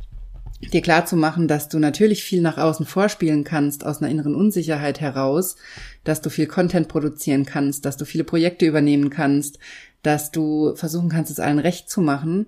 dir 0.73 0.83
klar 0.83 1.07
zu 1.07 1.17
machen, 1.17 1.49
dass 1.49 1.69
du 1.69 1.79
natürlich 1.79 2.23
viel 2.23 2.41
nach 2.41 2.59
außen 2.59 2.87
vorspielen 2.87 3.45
kannst 3.45 3.85
aus 3.85 4.01
einer 4.01 4.11
inneren 4.11 4.35
Unsicherheit 4.35 5.01
heraus, 5.01 5.57
dass 6.05 6.21
du 6.21 6.31
viel 6.31 6.47
Content 6.47 6.89
produzieren 6.89 7.45
kannst, 7.45 7.85
dass 7.85 7.97
du 7.97 8.05
viele 8.05 8.25
Projekte 8.25 8.67
übernehmen 8.67 9.11
kannst, 9.11 9.59
dass 10.03 10.31
du 10.31 10.75
versuchen 10.77 11.09
kannst, 11.09 11.31
es 11.31 11.41
allen 11.41 11.59
recht 11.59 11.91
zu 11.91 12.01
machen, 12.01 12.47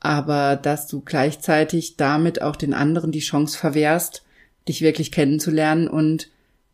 aber 0.00 0.56
dass 0.56 0.86
du 0.86 1.00
gleichzeitig 1.00 1.96
damit 1.96 2.42
auch 2.42 2.56
den 2.56 2.74
anderen 2.74 3.12
die 3.12 3.20
Chance 3.20 3.58
verwehrst, 3.58 4.24
dich 4.68 4.80
wirklich 4.80 5.12
kennenzulernen 5.12 5.88
und 5.88 6.30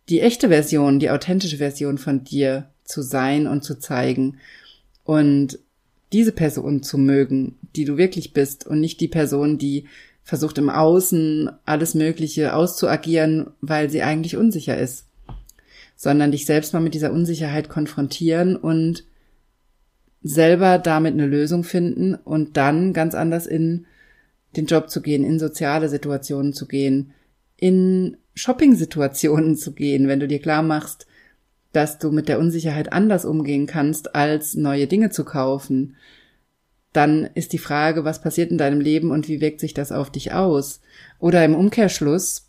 die 0.09 0.21
echte 0.21 0.49
Version, 0.49 0.99
die 0.99 1.11
authentische 1.11 1.59
Version 1.59 1.97
von 1.97 2.25
dir 2.25 2.69
zu 2.85 3.03
sein 3.03 3.47
und 3.47 3.65
zu 3.65 3.79
zeigen. 3.79 4.39
Und 5.05 5.59
diese 6.13 6.33
Person 6.33 6.83
zu 6.83 6.99
mögen, 6.99 7.57
die 7.75 7.85
du 7.85 7.97
wirklich 7.97 8.33
bist 8.33 8.67
und 8.67 8.81
nicht 8.81 9.01
die 9.01 9.09
Person, 9.09 9.59
die 9.59 9.87
versucht 10.23 10.59
im 10.59 10.71
Außen 10.71 11.51
alles 11.65 11.95
Mögliche 11.95 12.55
auszuagieren, 12.55 13.49
weil 13.61 13.91
sie 13.91 14.03
eigentlich 14.03 14.37
unsicher 14.37 14.79
ist, 14.79 15.07
sondern 15.97 16.33
dich 16.33 16.47
selbst 16.47 16.73
mal 16.73 16.81
mit 16.81 16.95
dieser 16.95 17.13
Unsicherheit 17.13 17.69
konfrontieren 17.69 18.57
und 18.57 19.05
selber 20.23 20.79
damit 20.79 21.13
eine 21.13 21.27
Lösung 21.27 21.65
finden 21.65 22.15
und 22.15 22.57
dann 22.57 22.95
ganz 22.95 23.15
anders 23.15 23.47
in 23.47 23.87
den 24.57 24.67
Job 24.67 24.89
zu 24.89 25.03
gehen, 25.03 25.25
in 25.25 25.39
soziale 25.39 25.89
Situationen 25.89 26.55
zu 26.55 26.67
gehen, 26.67 27.13
in 27.57 28.17
Shopping-Situationen 28.35 29.57
zu 29.57 29.73
gehen, 29.73 30.09
wenn 30.09 30.21
du 30.21 30.27
dir 30.27 30.41
klar 30.41 30.63
machst, 30.63 31.07
dass 31.75 31.99
du 31.99 32.11
mit 32.11 32.29
der 32.29 32.39
Unsicherheit 32.39 32.93
anders 32.93 33.25
umgehen 33.25 33.67
kannst, 33.67 34.15
als 34.15 34.55
neue 34.55 34.87
Dinge 34.87 35.11
zu 35.11 35.25
kaufen, 35.25 35.97
dann 36.93 37.29
ist 37.35 37.53
die 37.53 37.59
Frage, 37.59 38.05
was 38.05 38.23
passiert 38.23 38.51
in 38.51 38.59
deinem 38.59 38.81
Leben 38.81 39.11
und 39.11 39.29
wie 39.29 39.41
wirkt 39.41 39.61
sich 39.61 39.75
das 39.75 39.91
auf 39.91 40.11
dich 40.11 40.33
aus? 40.33 40.81
Oder 41.19 41.45
im 41.45 41.57
Umkehrschluss, 41.57 42.47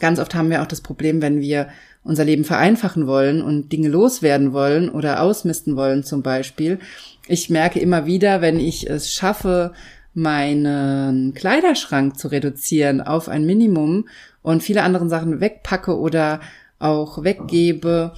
ganz 0.00 0.18
oft 0.18 0.34
haben 0.34 0.50
wir 0.50 0.62
auch 0.62 0.66
das 0.66 0.82
Problem, 0.82 1.22
wenn 1.22 1.40
wir 1.40 1.68
unser 2.02 2.24
Leben 2.24 2.44
vereinfachen 2.44 3.06
wollen 3.06 3.42
und 3.42 3.72
Dinge 3.72 3.88
loswerden 3.88 4.52
wollen 4.52 4.90
oder 4.90 5.22
ausmisten 5.22 5.76
wollen 5.76 6.04
zum 6.04 6.22
Beispiel. 6.22 6.78
Ich 7.26 7.50
merke 7.50 7.80
immer 7.80 8.06
wieder, 8.06 8.42
wenn 8.42 8.60
ich 8.60 8.88
es 8.88 9.12
schaffe, 9.12 9.72
meinen 10.12 11.34
Kleiderschrank 11.34 12.18
zu 12.18 12.28
reduzieren 12.28 13.00
auf 13.00 13.28
ein 13.28 13.46
Minimum 13.46 14.08
und 14.42 14.62
viele 14.62 14.82
andere 14.82 15.08
Sachen 15.08 15.40
wegpacke 15.40 15.98
oder 15.98 16.40
auch 16.78 17.22
weggebe, 17.22 18.12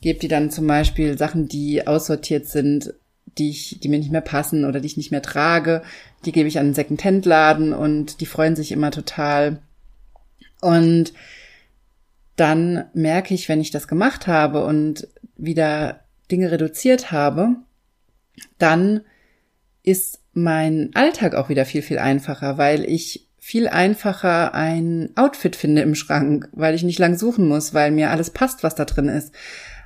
gebe 0.00 0.18
die 0.18 0.28
dann 0.28 0.50
zum 0.50 0.66
Beispiel 0.66 1.18
Sachen, 1.18 1.48
die 1.48 1.86
aussortiert 1.86 2.46
sind, 2.46 2.94
die 3.38 3.50
ich, 3.50 3.80
die 3.80 3.88
mir 3.88 3.98
nicht 3.98 4.12
mehr 4.12 4.20
passen 4.20 4.64
oder 4.64 4.80
die 4.80 4.86
ich 4.86 4.96
nicht 4.96 5.10
mehr 5.10 5.22
trage, 5.22 5.82
die 6.24 6.32
gebe 6.32 6.48
ich 6.48 6.58
an 6.58 6.66
den 6.66 6.74
Second-Hand-Laden 6.74 7.72
und 7.72 8.20
die 8.20 8.26
freuen 8.26 8.56
sich 8.56 8.72
immer 8.72 8.90
total. 8.90 9.60
Und 10.60 11.12
dann 12.36 12.84
merke 12.94 13.34
ich, 13.34 13.48
wenn 13.48 13.60
ich 13.60 13.70
das 13.70 13.88
gemacht 13.88 14.26
habe 14.26 14.64
und 14.64 15.08
wieder 15.36 16.00
Dinge 16.30 16.50
reduziert 16.50 17.10
habe, 17.10 17.56
dann 18.58 19.02
ist 19.82 20.20
mein 20.32 20.90
Alltag 20.94 21.34
auch 21.34 21.48
wieder 21.48 21.64
viel, 21.64 21.82
viel 21.82 21.98
einfacher, 21.98 22.58
weil 22.58 22.84
ich 22.84 23.26
viel 23.38 23.68
einfacher 23.68 24.54
ein 24.54 25.10
Outfit 25.16 25.56
finde 25.56 25.82
im 25.82 25.94
Schrank, 25.94 26.48
weil 26.52 26.74
ich 26.74 26.82
nicht 26.82 26.98
lang 26.98 27.16
suchen 27.16 27.48
muss, 27.48 27.72
weil 27.72 27.90
mir 27.90 28.10
alles 28.10 28.30
passt, 28.30 28.62
was 28.62 28.74
da 28.74 28.84
drin 28.84 29.08
ist. 29.08 29.32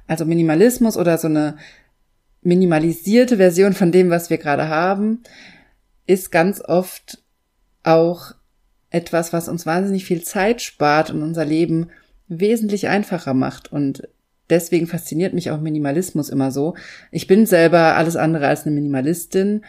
Also 0.07 0.25
Minimalismus 0.25 0.97
oder 0.97 1.19
so 1.19 1.29
eine 1.29 1.57
minimalisierte 2.43 3.37
Version 3.37 3.73
von 3.73 3.93
dem, 3.93 4.11
was 4.11 4.31
wir 4.31 4.39
gerade 4.39 4.69
haben, 4.69 5.23
ist 6.07 6.33
ganz 6.33 6.61
oft 6.61 7.23
auch 7.83 8.35
etwas, 8.91 9.33
was 9.33 9.49
uns 9.49 9.65
wahnsinnig 9.65 10.05
viel 10.05 10.23
Zeit 10.23 10.61
spart 10.61 11.11
und 11.11 11.23
unser 11.23 11.45
Leben 11.45 11.89
wesentlich 12.29 12.89
einfacher 12.89 13.35
macht. 13.35 13.73
Und 13.73 14.09
deswegen 14.51 14.87
fasziniert 14.87 15.35
mich 15.35 15.51
auch 15.51 15.61
Minimalismus 15.61 16.29
immer 16.29 16.51
so. 16.51 16.75
Ich 17.11 17.27
bin 17.27 17.47
selber 17.47 17.97
alles 17.97 18.17
andere 18.17 18.49
als 18.49 18.67
eine 18.67 18.75
Minimalistin. 18.75 19.65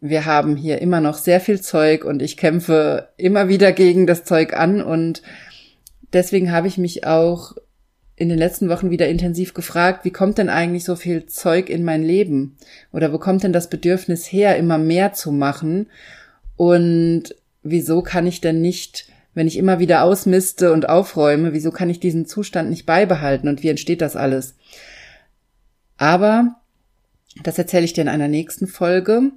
Wir 0.00 0.24
haben 0.24 0.56
hier 0.56 0.80
immer 0.82 1.00
noch 1.00 1.16
sehr 1.16 1.40
viel 1.40 1.60
Zeug 1.60 2.04
und 2.04 2.20
ich 2.20 2.36
kämpfe 2.36 3.08
immer 3.16 3.48
wieder 3.48 3.72
gegen 3.72 4.06
das 4.06 4.24
Zeug 4.24 4.54
an 4.54 4.82
und 4.82 5.22
deswegen 6.12 6.52
habe 6.52 6.68
ich 6.68 6.76
mich 6.76 7.06
auch 7.06 7.54
in 8.16 8.28
den 8.28 8.38
letzten 8.38 8.68
Wochen 8.68 8.90
wieder 8.90 9.08
intensiv 9.08 9.54
gefragt, 9.54 10.04
wie 10.04 10.12
kommt 10.12 10.38
denn 10.38 10.48
eigentlich 10.48 10.84
so 10.84 10.94
viel 10.94 11.26
Zeug 11.26 11.68
in 11.68 11.82
mein 11.82 12.02
Leben? 12.02 12.56
Oder 12.92 13.12
wo 13.12 13.18
kommt 13.18 13.42
denn 13.42 13.52
das 13.52 13.68
Bedürfnis 13.68 14.30
her, 14.30 14.56
immer 14.56 14.78
mehr 14.78 15.12
zu 15.12 15.32
machen? 15.32 15.88
Und 16.56 17.34
wieso 17.62 18.02
kann 18.02 18.26
ich 18.26 18.40
denn 18.40 18.60
nicht, 18.60 19.08
wenn 19.34 19.48
ich 19.48 19.56
immer 19.56 19.80
wieder 19.80 20.04
ausmiste 20.04 20.72
und 20.72 20.88
aufräume, 20.88 21.52
wieso 21.52 21.72
kann 21.72 21.90
ich 21.90 21.98
diesen 21.98 22.26
Zustand 22.26 22.70
nicht 22.70 22.86
beibehalten 22.86 23.48
und 23.48 23.64
wie 23.64 23.68
entsteht 23.70 24.00
das 24.00 24.14
alles? 24.14 24.54
Aber 25.96 26.54
das 27.42 27.58
erzähle 27.58 27.84
ich 27.84 27.94
dir 27.94 28.02
in 28.02 28.08
einer 28.08 28.28
nächsten 28.28 28.68
Folge 28.68 29.32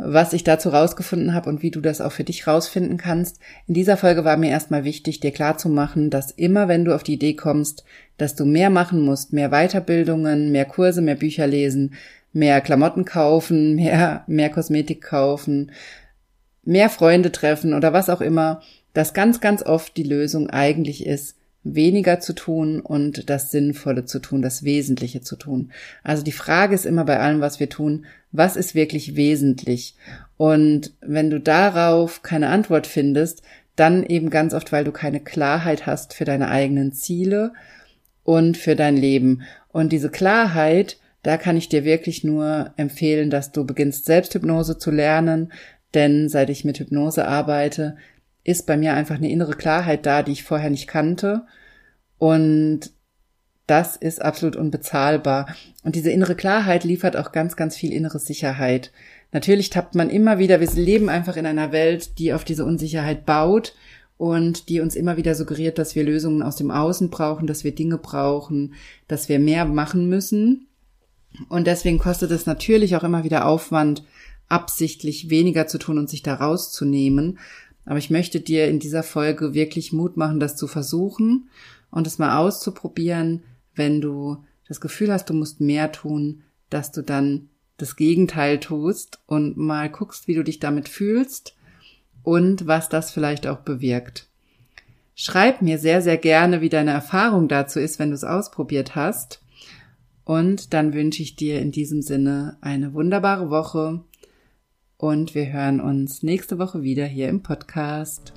was 0.00 0.32
ich 0.32 0.44
dazu 0.44 0.68
rausgefunden 0.68 1.34
habe 1.34 1.50
und 1.50 1.60
wie 1.60 1.72
du 1.72 1.80
das 1.80 2.00
auch 2.00 2.12
für 2.12 2.22
dich 2.22 2.46
rausfinden 2.46 2.98
kannst. 2.98 3.40
In 3.66 3.74
dieser 3.74 3.96
Folge 3.96 4.24
war 4.24 4.36
mir 4.36 4.50
erstmal 4.50 4.84
wichtig, 4.84 5.18
dir 5.18 5.32
klarzumachen, 5.32 6.08
dass 6.08 6.30
immer 6.30 6.68
wenn 6.68 6.84
du 6.84 6.94
auf 6.94 7.02
die 7.02 7.14
Idee 7.14 7.34
kommst, 7.34 7.84
dass 8.16 8.36
du 8.36 8.44
mehr 8.44 8.70
machen 8.70 9.02
musst, 9.02 9.32
mehr 9.32 9.50
Weiterbildungen, 9.50 10.52
mehr 10.52 10.66
Kurse, 10.66 11.02
mehr 11.02 11.16
Bücher 11.16 11.48
lesen, 11.48 11.94
mehr 12.32 12.60
Klamotten 12.60 13.04
kaufen, 13.04 13.74
mehr, 13.74 14.22
mehr 14.28 14.50
Kosmetik 14.50 15.02
kaufen, 15.02 15.72
mehr 16.62 16.90
Freunde 16.90 17.32
treffen 17.32 17.74
oder 17.74 17.92
was 17.92 18.08
auch 18.08 18.20
immer, 18.20 18.62
dass 18.92 19.14
ganz, 19.14 19.40
ganz 19.40 19.64
oft 19.64 19.96
die 19.96 20.04
Lösung 20.04 20.48
eigentlich 20.48 21.06
ist, 21.06 21.37
weniger 21.64 22.20
zu 22.20 22.34
tun 22.34 22.80
und 22.80 23.28
das 23.28 23.50
Sinnvolle 23.50 24.04
zu 24.04 24.20
tun, 24.20 24.42
das 24.42 24.62
Wesentliche 24.62 25.20
zu 25.20 25.36
tun. 25.36 25.72
Also 26.02 26.22
die 26.22 26.32
Frage 26.32 26.74
ist 26.74 26.86
immer 26.86 27.04
bei 27.04 27.18
allem, 27.18 27.40
was 27.40 27.60
wir 27.60 27.68
tun, 27.68 28.06
was 28.32 28.56
ist 28.56 28.74
wirklich 28.74 29.16
wesentlich? 29.16 29.96
Und 30.36 30.94
wenn 31.00 31.30
du 31.30 31.40
darauf 31.40 32.22
keine 32.22 32.48
Antwort 32.48 32.86
findest, 32.86 33.42
dann 33.76 34.04
eben 34.04 34.30
ganz 34.30 34.54
oft, 34.54 34.72
weil 34.72 34.84
du 34.84 34.92
keine 34.92 35.20
Klarheit 35.20 35.86
hast 35.86 36.14
für 36.14 36.24
deine 36.24 36.48
eigenen 36.48 36.92
Ziele 36.92 37.52
und 38.24 38.56
für 38.56 38.76
dein 38.76 38.96
Leben. 38.96 39.42
Und 39.68 39.92
diese 39.92 40.10
Klarheit, 40.10 40.98
da 41.22 41.36
kann 41.36 41.56
ich 41.56 41.68
dir 41.68 41.84
wirklich 41.84 42.24
nur 42.24 42.72
empfehlen, 42.76 43.30
dass 43.30 43.52
du 43.52 43.64
beginnst, 43.64 44.04
Selbsthypnose 44.04 44.78
zu 44.78 44.90
lernen, 44.90 45.52
denn 45.94 46.28
seit 46.28 46.50
ich 46.50 46.64
mit 46.64 46.78
Hypnose 46.78 47.26
arbeite, 47.26 47.96
ist 48.48 48.66
bei 48.66 48.78
mir 48.78 48.94
einfach 48.94 49.16
eine 49.16 49.30
innere 49.30 49.52
Klarheit 49.52 50.06
da, 50.06 50.22
die 50.22 50.32
ich 50.32 50.42
vorher 50.42 50.70
nicht 50.70 50.88
kannte. 50.88 51.42
Und 52.16 52.92
das 53.66 53.94
ist 53.94 54.22
absolut 54.22 54.56
unbezahlbar. 54.56 55.54
Und 55.82 55.94
diese 55.94 56.10
innere 56.10 56.34
Klarheit 56.34 56.82
liefert 56.82 57.14
auch 57.18 57.32
ganz, 57.32 57.56
ganz 57.56 57.76
viel 57.76 57.92
innere 57.92 58.18
Sicherheit. 58.18 58.90
Natürlich 59.32 59.68
tappt 59.68 59.94
man 59.94 60.08
immer 60.08 60.38
wieder, 60.38 60.60
wir 60.60 60.70
leben 60.70 61.10
einfach 61.10 61.36
in 61.36 61.44
einer 61.44 61.72
Welt, 61.72 62.18
die 62.18 62.32
auf 62.32 62.44
diese 62.44 62.64
Unsicherheit 62.64 63.26
baut 63.26 63.74
und 64.16 64.70
die 64.70 64.80
uns 64.80 64.96
immer 64.96 65.18
wieder 65.18 65.34
suggeriert, 65.34 65.76
dass 65.76 65.94
wir 65.94 66.02
Lösungen 66.02 66.42
aus 66.42 66.56
dem 66.56 66.70
Außen 66.70 67.10
brauchen, 67.10 67.46
dass 67.46 67.64
wir 67.64 67.74
Dinge 67.74 67.98
brauchen, 67.98 68.72
dass 69.08 69.28
wir 69.28 69.38
mehr 69.38 69.66
machen 69.66 70.08
müssen. 70.08 70.68
Und 71.50 71.66
deswegen 71.66 71.98
kostet 71.98 72.30
es 72.30 72.46
natürlich 72.46 72.96
auch 72.96 73.04
immer 73.04 73.24
wieder 73.24 73.44
Aufwand, 73.44 74.04
absichtlich 74.48 75.28
weniger 75.28 75.66
zu 75.66 75.76
tun 75.76 75.98
und 75.98 76.08
sich 76.08 76.22
da 76.22 76.34
rauszunehmen. 76.34 77.38
Aber 77.88 77.96
ich 77.96 78.10
möchte 78.10 78.40
dir 78.40 78.68
in 78.68 78.80
dieser 78.80 79.02
Folge 79.02 79.54
wirklich 79.54 79.94
Mut 79.94 80.18
machen, 80.18 80.40
das 80.40 80.56
zu 80.56 80.66
versuchen 80.66 81.48
und 81.90 82.06
es 82.06 82.18
mal 82.18 82.36
auszuprobieren, 82.36 83.44
wenn 83.74 84.02
du 84.02 84.44
das 84.68 84.82
Gefühl 84.82 85.10
hast, 85.10 85.30
du 85.30 85.32
musst 85.32 85.62
mehr 85.62 85.90
tun, 85.90 86.42
dass 86.68 86.92
du 86.92 87.00
dann 87.00 87.48
das 87.78 87.96
Gegenteil 87.96 88.60
tust 88.60 89.20
und 89.24 89.56
mal 89.56 89.88
guckst, 89.88 90.28
wie 90.28 90.34
du 90.34 90.44
dich 90.44 90.58
damit 90.58 90.86
fühlst 90.86 91.56
und 92.22 92.66
was 92.66 92.90
das 92.90 93.10
vielleicht 93.10 93.46
auch 93.46 93.60
bewirkt. 93.60 94.26
Schreib 95.14 95.62
mir 95.62 95.78
sehr, 95.78 96.02
sehr 96.02 96.18
gerne, 96.18 96.60
wie 96.60 96.68
deine 96.68 96.90
Erfahrung 96.90 97.48
dazu 97.48 97.80
ist, 97.80 97.98
wenn 97.98 98.10
du 98.10 98.14
es 98.16 98.24
ausprobiert 98.24 98.96
hast. 98.96 99.40
Und 100.24 100.74
dann 100.74 100.92
wünsche 100.92 101.22
ich 101.22 101.36
dir 101.36 101.58
in 101.58 101.72
diesem 101.72 102.02
Sinne 102.02 102.58
eine 102.60 102.92
wunderbare 102.92 103.48
Woche 103.48 104.04
und 104.98 105.34
wir 105.36 105.52
hören 105.52 105.80
uns 105.80 106.24
nächste 106.24 106.58
Woche 106.58 106.82
wieder 106.82 107.06
hier 107.06 107.28
im 107.28 107.42
Podcast. 107.42 108.32